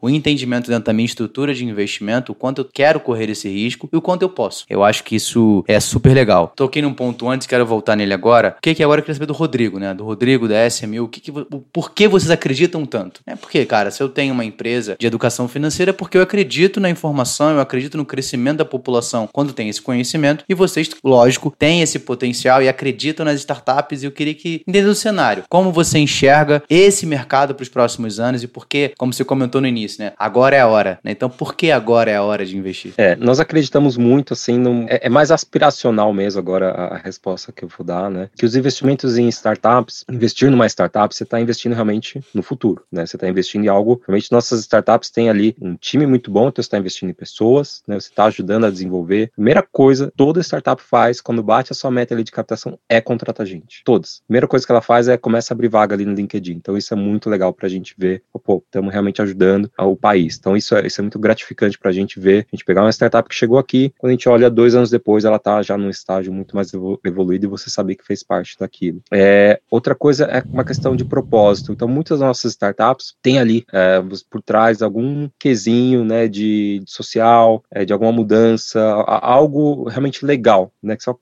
o 0.00 0.08
entendimento 0.08 0.68
dentro 0.68 0.84
da 0.84 0.92
minha 0.92 1.06
estrutura 1.06 1.54
de 1.54 1.64
investimento, 1.64 2.32
o 2.32 2.34
quanto 2.34 2.60
eu 2.60 2.68
quero 2.72 3.00
correr 3.00 3.30
esse 3.30 3.48
risco 3.48 3.88
e 3.92 3.96
o 3.96 4.02
quanto 4.02 4.22
eu 4.22 4.28
posso. 4.28 4.64
Eu 4.68 4.84
acho 4.84 5.04
que 5.04 5.16
isso 5.16 5.64
é 5.66 5.78
super 5.80 6.14
legal. 6.14 6.52
Toquei 6.54 6.82
num 6.82 6.94
ponto 6.94 7.28
antes, 7.28 7.46
quero 7.46 7.66
voltar 7.66 7.96
nele 7.96 8.14
agora. 8.14 8.56
O 8.58 8.60
que 8.60 8.74
que 8.74 8.82
agora 8.82 9.00
eu 9.00 9.02
queria 9.02 9.14
saber 9.14 9.26
do 9.26 9.32
Rodrigo, 9.32 9.78
né? 9.78 9.94
Do 9.94 10.04
Rodrigo, 10.04 10.48
da 10.48 10.66
SMU. 10.66 11.04
O 11.04 11.08
que 11.08 11.20
que, 11.20 11.32
por 11.72 11.92
que 11.92 12.08
vocês 12.08 12.30
acreditam 12.30 12.84
tanto? 12.84 13.20
É 13.26 13.36
porque, 13.36 13.64
cara, 13.64 13.90
se 13.90 14.02
eu 14.02 14.08
tenho 14.08 14.32
uma 14.32 14.44
empresa 14.44 14.96
de 14.98 15.06
educação 15.06 15.48
financeira, 15.48 15.90
é 15.90 15.92
porque 15.92 16.16
eu 16.16 16.22
acredito 16.22 16.80
na 16.80 16.90
informação, 16.90 17.50
eu 17.50 17.60
acredito 17.60 17.96
no 17.96 18.04
crescimento 18.04 18.58
da 18.58 18.64
população 18.64 19.28
quando 19.32 19.52
tem 19.52 19.68
esse 19.68 19.82
conhecimento 19.82 20.44
e 20.48 20.54
vocês, 20.54 20.90
lógico, 21.02 21.54
têm 21.58 21.82
esse 21.82 21.98
potencial 21.98 22.62
e 22.62 22.68
acreditam 22.68 23.24
nas 23.24 23.38
startups 23.40 24.02
e 24.02 24.06
eu 24.06 24.12
queria 24.12 24.34
que 24.34 24.62
entenda 24.66 24.90
o 24.90 24.94
cenário. 24.94 25.44
Como 25.48 25.72
você 25.72 25.98
enxerga 25.98 26.62
esse 26.68 27.06
mercado 27.06 27.54
para 27.54 27.62
os 27.62 27.68
próximos 27.68 28.18
anos 28.20 28.42
e 28.42 28.48
por 28.48 28.66
que, 28.66 28.92
como 28.96 29.12
você 29.12 29.24
comentou 29.26 29.60
no 29.60 29.66
início, 29.66 30.02
né? 30.02 30.12
Agora 30.16 30.56
é 30.56 30.60
a 30.60 30.66
hora, 30.66 30.98
né? 31.02 31.10
Então, 31.10 31.28
por 31.28 31.54
que 31.54 31.70
agora 31.70 32.10
é 32.10 32.16
a 32.16 32.22
hora 32.22 32.44
de 32.44 32.56
investir? 32.56 32.94
É, 32.96 33.16
nós 33.16 33.40
acreditamos 33.40 33.96
muito, 33.96 34.32
assim, 34.32 34.58
num, 34.58 34.86
é, 34.88 35.00
é, 35.02 35.08
mais 35.08 35.30
aspiracional 35.30 36.12
mesmo 36.12 36.38
agora 36.38 36.70
a, 36.70 36.94
a, 36.94 36.96
resposta 36.96 37.52
que 37.52 37.64
eu 37.64 37.68
vou 37.68 37.84
dar, 37.84 38.10
né? 38.10 38.28
Que 38.36 38.46
os 38.46 38.56
investimentos 38.56 39.18
em 39.18 39.28
startups, 39.28 40.04
investir 40.10 40.50
numa 40.50 40.66
startup, 40.66 41.14
você 41.14 41.24
está 41.24 41.40
investindo 41.40 41.74
realmente 41.74 42.20
no 42.32 42.42
futuro, 42.42 42.82
né? 42.90 43.04
Você 43.04 43.16
está 43.16 43.28
investindo 43.28 43.64
em 43.64 43.68
algo, 43.68 44.00
realmente 44.06 44.30
nossas 44.32 44.60
startups 44.60 45.10
têm 45.10 45.28
ali 45.28 45.56
um 45.60 45.76
time 45.76 46.06
muito 46.06 46.30
bom, 46.30 46.48
então 46.48 46.62
você 46.62 46.66
está 46.66 46.78
investindo 46.78 47.10
em 47.10 47.14
pessoas, 47.14 47.82
né? 47.86 47.98
Você 47.98 48.08
está 48.08 48.24
ajudando 48.24 48.64
a 48.64 48.70
desenvolver. 48.70 49.30
Primeira 49.34 49.62
coisa, 49.62 50.12
toda 50.16 50.40
startup 50.40 50.82
faz 50.82 51.20
quando 51.20 51.42
bate 51.42 51.72
a 51.72 51.74
sua 51.74 51.90
meta 51.90 52.14
ali 52.14 52.22
de 52.22 52.32
captação 52.32 52.78
é 52.88 53.00
contratar 53.00 53.46
gente. 53.46 53.82
Todas. 53.84 54.22
Primeira 54.26 54.46
coisa 54.46 54.64
que 54.64 54.72
ela 54.72 54.82
faz 54.82 55.08
é 55.08 55.16
começa 55.16 55.52
a 55.52 55.54
abrir 55.54 55.68
vaga 55.68 55.94
ali 55.94 56.04
no 56.04 56.14
LinkedIn. 56.14 56.52
Então 56.52 56.76
isso 56.76 56.92
é 56.92 56.96
muito 56.96 57.28
legal 57.28 57.52
para 57.52 57.66
a 57.66 57.70
gente 57.70 57.94
ver, 57.96 58.22
pô, 58.44 58.62
estamos 58.64 58.92
realmente 58.92 59.15
ajudando 59.22 59.70
o 59.78 59.96
país. 59.96 60.36
Então 60.38 60.56
isso 60.56 60.74
é, 60.74 60.86
isso 60.86 61.00
é 61.00 61.02
muito 61.02 61.18
gratificante 61.18 61.78
para 61.78 61.90
a 61.90 61.94
gente 61.94 62.18
ver, 62.18 62.46
a 62.52 62.56
gente 62.56 62.64
pegar 62.64 62.82
uma 62.82 62.92
startup 62.92 63.28
que 63.28 63.34
chegou 63.34 63.58
aqui, 63.58 63.92
quando 63.98 64.10
a 64.10 64.12
gente 64.12 64.28
olha 64.28 64.50
dois 64.50 64.74
anos 64.74 64.90
depois, 64.90 65.24
ela 65.24 65.36
está 65.36 65.62
já 65.62 65.76
num 65.76 65.90
estágio 65.90 66.32
muito 66.32 66.54
mais 66.54 66.72
evoluído 67.04 67.46
e 67.46 67.48
você 67.48 67.70
saber 67.70 67.96
que 67.96 68.06
fez 68.06 68.22
parte 68.22 68.56
daquilo. 68.58 69.00
É, 69.12 69.60
outra 69.70 69.94
coisa 69.94 70.24
é 70.24 70.42
uma 70.46 70.64
questão 70.64 70.96
de 70.96 71.04
propósito. 71.04 71.72
Então 71.72 71.88
muitas 71.88 72.18
das 72.18 72.28
nossas 72.28 72.52
startups 72.52 73.14
têm 73.22 73.38
ali 73.38 73.64
é, 73.72 74.02
por 74.30 74.42
trás 74.42 74.82
algum 74.82 75.28
quesinho, 75.38 76.04
né, 76.04 76.28
de, 76.28 76.80
de 76.84 76.90
social, 76.90 77.62
é, 77.70 77.84
de 77.84 77.92
alguma 77.92 78.12
mudança, 78.12 78.80
algo 79.06 79.88
realmente 79.88 80.24
legal, 80.24 80.72
né, 80.82 80.96
que 80.96 81.02
só, 81.02 81.18